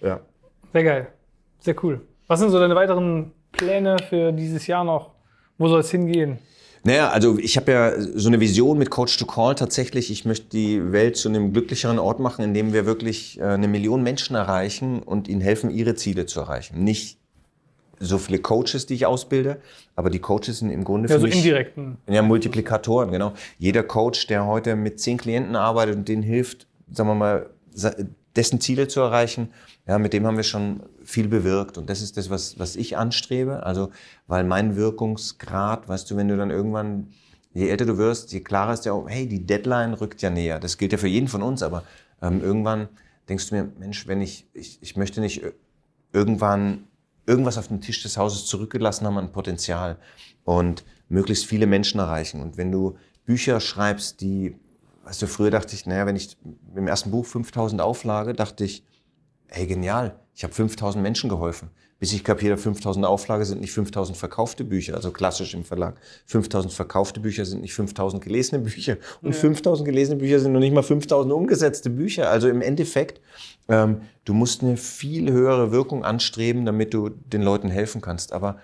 Ja. 0.00 0.20
Sehr 0.72 0.84
geil. 0.84 1.06
Sehr 1.60 1.74
cool. 1.84 2.00
Was 2.26 2.40
sind 2.40 2.50
so 2.50 2.58
deine 2.58 2.74
weiteren 2.74 3.32
Pläne 3.52 3.96
für 4.08 4.32
dieses 4.32 4.66
Jahr 4.66 4.84
noch? 4.84 5.10
Wo 5.58 5.68
soll 5.68 5.80
es 5.80 5.90
hingehen? 5.90 6.38
Naja, 6.84 7.08
also 7.08 7.38
ich 7.38 7.56
habe 7.56 7.72
ja 7.72 7.92
so 7.98 8.28
eine 8.28 8.40
Vision 8.40 8.78
mit 8.78 8.90
Coach 8.90 9.16
to 9.16 9.24
Call 9.24 9.54
tatsächlich. 9.54 10.10
Ich 10.10 10.26
möchte 10.26 10.48
die 10.50 10.92
Welt 10.92 11.16
zu 11.16 11.30
einem 11.30 11.52
glücklicheren 11.52 11.98
Ort 11.98 12.20
machen, 12.20 12.44
in 12.44 12.52
dem 12.52 12.74
wir 12.74 12.84
wirklich 12.84 13.40
äh, 13.40 13.44
eine 13.44 13.68
Million 13.68 14.02
Menschen 14.02 14.36
erreichen 14.36 15.02
und 15.02 15.26
ihnen 15.26 15.40
helfen, 15.40 15.70
ihre 15.70 15.94
Ziele 15.94 16.26
zu 16.26 16.40
erreichen. 16.40 16.84
Nicht 16.84 17.18
so 18.00 18.18
viele 18.18 18.38
Coaches, 18.38 18.84
die 18.84 18.94
ich 18.94 19.06
ausbilde, 19.06 19.60
aber 19.96 20.10
die 20.10 20.18
Coaches 20.18 20.58
sind 20.58 20.70
im 20.70 20.84
Grunde 20.84 21.08
ja, 21.08 21.14
für 21.14 21.20
so 21.22 21.26
mich, 21.26 21.36
indirekten. 21.36 21.96
Ja, 22.06 22.20
Multiplikatoren, 22.20 23.10
genau. 23.10 23.32
Jeder 23.58 23.82
Coach, 23.82 24.26
der 24.26 24.44
heute 24.44 24.76
mit 24.76 25.00
zehn 25.00 25.16
Klienten 25.16 25.56
arbeitet 25.56 25.96
und 25.96 26.08
denen 26.08 26.22
hilft, 26.22 26.66
sagen 26.90 27.08
wir 27.08 27.14
mal, 27.14 27.50
dessen 28.36 28.60
Ziele 28.60 28.88
zu 28.88 29.00
erreichen, 29.00 29.48
ja, 29.86 29.98
mit 29.98 30.12
dem 30.12 30.26
haben 30.26 30.36
wir 30.36 30.44
schon 30.44 30.82
viel 31.04 31.28
bewirkt. 31.28 31.78
Und 31.78 31.88
das 31.88 32.02
ist 32.02 32.16
das, 32.16 32.30
was, 32.30 32.58
was 32.58 32.76
ich 32.76 32.96
anstrebe. 32.96 33.64
Also, 33.64 33.90
weil 34.26 34.44
mein 34.44 34.76
Wirkungsgrad, 34.76 35.88
weißt 35.88 36.10
du, 36.10 36.16
wenn 36.16 36.28
du 36.28 36.36
dann 36.36 36.50
irgendwann, 36.50 37.08
je 37.52 37.68
älter 37.68 37.86
du 37.86 37.98
wirst, 37.98 38.32
je 38.32 38.40
klarer 38.40 38.74
ist 38.74 38.84
ja 38.84 38.92
auch, 38.92 39.08
hey, 39.08 39.28
die 39.28 39.46
Deadline 39.46 39.94
rückt 39.94 40.22
ja 40.22 40.30
näher. 40.30 40.58
Das 40.58 40.78
gilt 40.78 40.92
ja 40.92 40.98
für 40.98 41.08
jeden 41.08 41.28
von 41.28 41.42
uns, 41.42 41.62
aber 41.62 41.84
ähm, 42.22 42.42
irgendwann 42.42 42.88
denkst 43.28 43.50
du 43.50 43.54
mir, 43.56 43.72
Mensch, 43.78 44.06
wenn 44.06 44.20
ich, 44.20 44.46
ich, 44.52 44.78
ich 44.82 44.96
möchte 44.96 45.20
nicht 45.20 45.42
irgendwann 46.12 46.84
irgendwas 47.26 47.58
auf 47.58 47.68
dem 47.68 47.80
Tisch 47.80 48.02
des 48.02 48.16
Hauses 48.16 48.46
zurückgelassen 48.46 49.06
haben 49.06 49.18
an 49.18 49.32
Potenzial 49.32 49.96
und 50.44 50.84
möglichst 51.08 51.46
viele 51.46 51.66
Menschen 51.66 52.00
erreichen. 52.00 52.40
Und 52.40 52.56
wenn 52.56 52.70
du 52.70 52.96
Bücher 53.24 53.60
schreibst, 53.60 54.20
die, 54.20 54.56
weißt 55.04 55.22
du, 55.22 55.26
früher 55.26 55.50
dachte 55.50 55.74
ich, 55.74 55.86
naja, 55.86 56.06
wenn 56.06 56.16
ich 56.16 56.36
im 56.74 56.86
ersten 56.86 57.10
Buch 57.10 57.26
5000 57.26 57.80
Auflage, 57.80 58.34
dachte 58.34 58.64
ich, 58.64 58.84
hey, 59.48 59.66
genial, 59.66 60.18
ich 60.34 60.42
habe 60.42 60.52
5000 60.52 61.02
Menschen 61.02 61.28
geholfen. 61.28 61.70
Bis 62.00 62.12
ich 62.12 62.24
kapiere, 62.24 62.56
5000 62.56 63.06
Auflage 63.06 63.44
sind 63.44 63.60
nicht 63.60 63.72
5000 63.72 64.18
verkaufte 64.18 64.64
Bücher, 64.64 64.94
also 64.94 65.12
klassisch 65.12 65.54
im 65.54 65.64
Verlag. 65.64 65.98
5000 66.26 66.74
verkaufte 66.74 67.20
Bücher 67.20 67.44
sind 67.44 67.62
nicht 67.62 67.72
5000 67.72 68.22
gelesene 68.22 68.60
Bücher. 68.62 68.96
Und 69.22 69.32
ja. 69.32 69.40
5000 69.40 69.86
gelesene 69.86 70.18
Bücher 70.18 70.40
sind 70.40 70.52
noch 70.52 70.60
nicht 70.60 70.74
mal 70.74 70.82
5000 70.82 71.32
umgesetzte 71.32 71.90
Bücher. 71.90 72.30
Also 72.30 72.48
im 72.48 72.62
Endeffekt, 72.62 73.20
ähm, 73.68 74.02
du 74.24 74.34
musst 74.34 74.62
eine 74.62 74.76
viel 74.76 75.30
höhere 75.30 75.70
Wirkung 75.70 76.04
anstreben, 76.04 76.66
damit 76.66 76.92
du 76.92 77.10
den 77.10 77.42
Leuten 77.42 77.70
helfen 77.70 78.00
kannst. 78.00 78.32
Aber 78.32 78.58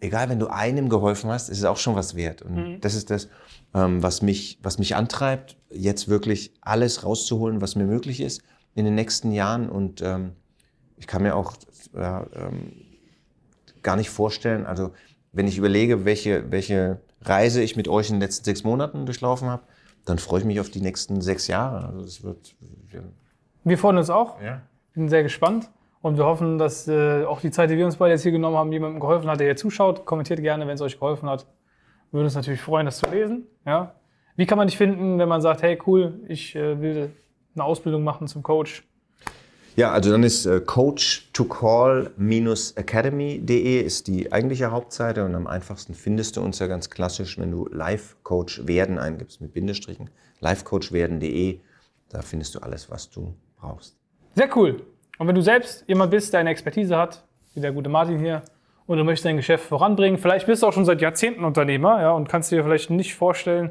egal, 0.00 0.28
wenn 0.28 0.38
du 0.38 0.48
einem 0.48 0.88
geholfen 0.88 1.30
hast, 1.30 1.48
ist 1.48 1.58
es 1.58 1.64
auch 1.64 1.76
schon 1.76 1.94
was 1.94 2.14
wert. 2.14 2.42
Und 2.42 2.54
mhm. 2.54 2.80
das 2.80 2.94
ist 2.94 3.10
das, 3.10 3.28
ähm, 3.74 4.02
was, 4.02 4.22
mich, 4.22 4.58
was 4.62 4.78
mich 4.78 4.96
antreibt, 4.96 5.56
jetzt 5.70 6.08
wirklich 6.08 6.54
alles 6.60 7.04
rauszuholen, 7.04 7.60
was 7.60 7.76
mir 7.76 7.84
möglich 7.84 8.20
ist 8.20 8.42
in 8.74 8.84
den 8.84 8.94
nächsten 8.94 9.32
Jahren. 9.32 9.68
Und 9.68 10.02
ähm, 10.02 10.32
ich 10.96 11.06
kann 11.06 11.22
mir 11.22 11.34
auch 11.34 11.54
ja, 11.94 12.26
ähm, 12.34 12.72
gar 13.82 13.96
nicht 13.96 14.10
vorstellen, 14.10 14.66
also 14.66 14.92
wenn 15.32 15.46
ich 15.46 15.58
überlege, 15.58 16.04
welche, 16.06 16.50
welche 16.50 17.00
Reise 17.22 17.62
ich 17.62 17.76
mit 17.76 17.88
euch 17.88 18.08
in 18.08 18.16
den 18.16 18.22
letzten 18.22 18.44
sechs 18.44 18.64
Monaten 18.64 19.04
durchlaufen 19.04 19.48
habe, 19.48 19.64
dann 20.06 20.18
freue 20.18 20.40
ich 20.40 20.46
mich 20.46 20.60
auf 20.60 20.70
die 20.70 20.80
nächsten 20.80 21.20
sechs 21.20 21.46
Jahre. 21.46 21.88
Also 21.88 22.00
es 22.00 22.22
wird, 22.22 22.54
ja. 22.92 23.00
Wir 23.64 23.76
freuen 23.76 23.98
uns 23.98 24.08
auch. 24.08 24.40
Ja. 24.40 24.62
Bin 24.94 25.08
sehr 25.08 25.22
gespannt. 25.22 25.68
Und 26.06 26.16
wir 26.18 26.24
hoffen, 26.24 26.56
dass 26.56 26.86
äh, 26.86 27.24
auch 27.24 27.40
die 27.40 27.50
Zeit, 27.50 27.68
die 27.68 27.76
wir 27.76 27.84
uns 27.84 27.96
beide 27.96 28.12
jetzt 28.12 28.22
hier 28.22 28.30
genommen 28.30 28.56
haben, 28.56 28.70
jemandem 28.70 29.00
geholfen 29.00 29.28
hat, 29.28 29.40
der 29.40 29.48
hier 29.48 29.56
zuschaut. 29.56 30.06
Kommentiert 30.06 30.40
gerne, 30.40 30.68
wenn 30.68 30.76
es 30.76 30.80
euch 30.80 31.00
geholfen 31.00 31.28
hat. 31.28 31.48
Wir 32.12 32.18
würden 32.18 32.26
uns 32.26 32.36
natürlich 32.36 32.60
freuen, 32.60 32.86
das 32.86 32.98
zu 32.98 33.10
lesen. 33.10 33.48
Ja? 33.66 33.96
Wie 34.36 34.46
kann 34.46 34.56
man 34.56 34.68
dich 34.68 34.76
finden, 34.76 35.18
wenn 35.18 35.28
man 35.28 35.40
sagt, 35.40 35.62
hey 35.62 35.76
cool, 35.84 36.20
ich 36.28 36.54
äh, 36.54 36.80
will 36.80 37.10
eine 37.56 37.64
Ausbildung 37.64 38.04
machen 38.04 38.28
zum 38.28 38.44
Coach? 38.44 38.84
Ja, 39.74 39.90
also 39.90 40.12
dann 40.12 40.22
ist 40.22 40.46
äh, 40.46 40.60
coach 40.60 41.28
to 41.32 41.42
call-academy.de 41.42 43.80
ist 43.80 44.06
die 44.06 44.30
eigentliche 44.30 44.70
Hauptseite 44.70 45.24
und 45.24 45.34
am 45.34 45.48
einfachsten 45.48 45.94
findest 45.94 46.36
du 46.36 46.40
uns 46.40 46.60
ja 46.60 46.68
ganz 46.68 46.88
klassisch, 46.88 47.36
wenn 47.36 47.50
du 47.50 47.66
Live 47.72 48.16
Coach 48.22 48.64
werden 48.68 49.00
eingibst 49.00 49.40
mit 49.40 49.54
Bindestrichen, 49.54 50.10
livecoachwerden.de, 50.38 51.58
da 52.10 52.22
findest 52.22 52.54
du 52.54 52.60
alles, 52.60 52.92
was 52.92 53.10
du 53.10 53.34
brauchst. 53.56 53.96
Sehr 54.36 54.56
cool. 54.56 54.84
Und 55.18 55.28
wenn 55.28 55.34
du 55.34 55.42
selbst 55.42 55.84
jemand 55.88 56.10
bist, 56.10 56.32
der 56.32 56.40
eine 56.40 56.50
Expertise 56.50 56.96
hat, 56.96 57.24
wie 57.54 57.60
der 57.60 57.72
gute 57.72 57.88
Martin 57.88 58.18
hier, 58.18 58.42
und 58.86 58.98
du 58.98 59.04
möchtest 59.04 59.24
dein 59.24 59.36
Geschäft 59.36 59.64
voranbringen, 59.64 60.18
vielleicht 60.18 60.46
bist 60.46 60.62
du 60.62 60.68
auch 60.68 60.72
schon 60.72 60.84
seit 60.84 61.00
Jahrzehnten 61.00 61.44
Unternehmer 61.44 62.00
ja, 62.00 62.12
und 62.12 62.28
kannst 62.28 62.52
dir 62.52 62.62
vielleicht 62.62 62.90
nicht 62.90 63.14
vorstellen, 63.14 63.70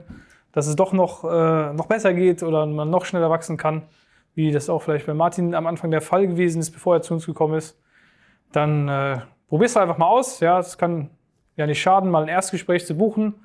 dass 0.51 0.67
es 0.67 0.75
doch 0.75 0.93
noch, 0.93 1.23
äh, 1.23 1.73
noch 1.73 1.85
besser 1.85 2.13
geht 2.13 2.43
oder 2.43 2.65
man 2.65 2.89
noch 2.89 3.05
schneller 3.05 3.29
wachsen 3.29 3.57
kann, 3.57 3.83
wie 4.33 4.51
das 4.51 4.69
auch 4.69 4.81
vielleicht 4.81 5.05
bei 5.05 5.13
Martin 5.13 5.55
am 5.55 5.67
Anfang 5.67 5.91
der 5.91 6.01
Fall 6.01 6.27
gewesen 6.27 6.59
ist, 6.59 6.71
bevor 6.71 6.95
er 6.95 7.01
zu 7.01 7.13
uns 7.13 7.25
gekommen 7.25 7.55
ist, 7.55 7.79
dann 8.51 8.87
äh, 8.89 9.19
probier's 9.47 9.77
einfach 9.77 9.97
mal 9.97 10.07
aus. 10.07 10.39
Ja, 10.39 10.59
es 10.59 10.77
kann 10.77 11.09
ja 11.55 11.65
nicht 11.67 11.81
schaden, 11.81 12.09
mal 12.09 12.23
ein 12.23 12.29
Erstgespräch 12.29 12.85
zu 12.85 12.95
buchen. 12.95 13.35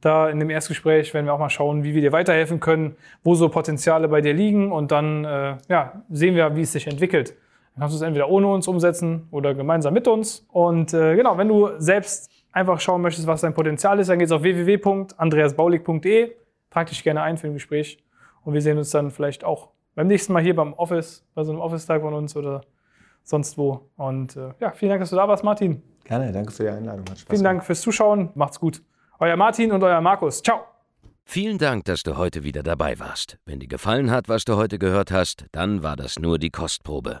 Da 0.00 0.30
in 0.30 0.40
dem 0.40 0.50
Erstgespräch 0.50 1.12
werden 1.12 1.26
wir 1.26 1.34
auch 1.34 1.38
mal 1.38 1.50
schauen, 1.50 1.84
wie 1.84 1.94
wir 1.94 2.00
dir 2.00 2.12
weiterhelfen 2.12 2.58
können, 2.58 2.96
wo 3.22 3.34
so 3.34 3.48
Potenziale 3.48 4.08
bei 4.08 4.20
dir 4.20 4.32
liegen 4.32 4.72
und 4.72 4.90
dann 4.90 5.24
äh, 5.24 5.56
ja, 5.68 6.02
sehen 6.08 6.34
wir, 6.34 6.56
wie 6.56 6.62
es 6.62 6.72
sich 6.72 6.86
entwickelt. 6.86 7.34
Dann 7.74 7.80
kannst 7.82 7.94
du 7.94 7.96
es 7.96 8.02
entweder 8.02 8.28
ohne 8.28 8.48
uns 8.48 8.68
umsetzen 8.68 9.28
oder 9.30 9.54
gemeinsam 9.54 9.94
mit 9.94 10.08
uns. 10.08 10.46
Und 10.48 10.92
äh, 10.92 11.16
genau, 11.16 11.38
wenn 11.38 11.48
du 11.48 11.70
selbst 11.78 12.30
einfach 12.52 12.80
schauen 12.80 13.02
möchtest, 13.02 13.26
was 13.26 13.40
dein 13.40 13.54
Potenzial 13.54 13.98
ist, 14.00 14.08
dann 14.08 14.18
geht's 14.18 14.32
auf 14.32 14.42
www.andreasbaulig.de. 14.42 16.32
Trag 16.70 16.88
dich 16.88 17.02
gerne 17.02 17.22
ein 17.22 17.38
für 17.38 17.46
ein 17.46 17.54
Gespräch 17.54 17.98
und 18.44 18.54
wir 18.54 18.62
sehen 18.62 18.78
uns 18.78 18.90
dann 18.90 19.10
vielleicht 19.10 19.44
auch 19.44 19.70
beim 19.94 20.06
nächsten 20.06 20.32
Mal 20.32 20.42
hier 20.42 20.54
beim 20.54 20.72
Office, 20.74 21.24
bei 21.34 21.44
so 21.44 21.52
einem 21.52 21.60
Office-Tag 21.60 22.02
von 22.02 22.14
uns 22.14 22.36
oder 22.36 22.62
sonst 23.22 23.58
wo. 23.58 23.90
Und 23.96 24.36
äh, 24.36 24.52
ja, 24.60 24.72
vielen 24.72 24.90
Dank, 24.90 25.00
dass 25.00 25.10
du 25.10 25.16
da 25.16 25.28
warst, 25.28 25.44
Martin. 25.44 25.82
Gerne, 26.04 26.32
danke 26.32 26.52
für 26.52 26.64
die 26.64 26.68
Einladung. 26.70 27.04
Hat 27.10 27.18
Spaß 27.18 27.30
vielen 27.30 27.44
Dank 27.44 27.64
fürs 27.64 27.80
Zuschauen. 27.80 28.30
Macht's 28.34 28.58
gut. 28.58 28.82
Euer 29.18 29.36
Martin 29.36 29.72
und 29.72 29.82
euer 29.82 30.00
Markus. 30.00 30.42
Ciao. 30.42 30.60
Vielen 31.24 31.58
Dank, 31.58 31.84
dass 31.84 32.02
du 32.02 32.16
heute 32.16 32.42
wieder 32.42 32.62
dabei 32.62 32.98
warst. 32.98 33.38
Wenn 33.44 33.60
dir 33.60 33.68
gefallen 33.68 34.10
hat, 34.10 34.28
was 34.28 34.44
du 34.44 34.56
heute 34.56 34.78
gehört 34.78 35.12
hast, 35.12 35.46
dann 35.52 35.82
war 35.82 35.94
das 35.96 36.18
nur 36.18 36.38
die 36.38 36.50
Kostprobe. 36.50 37.20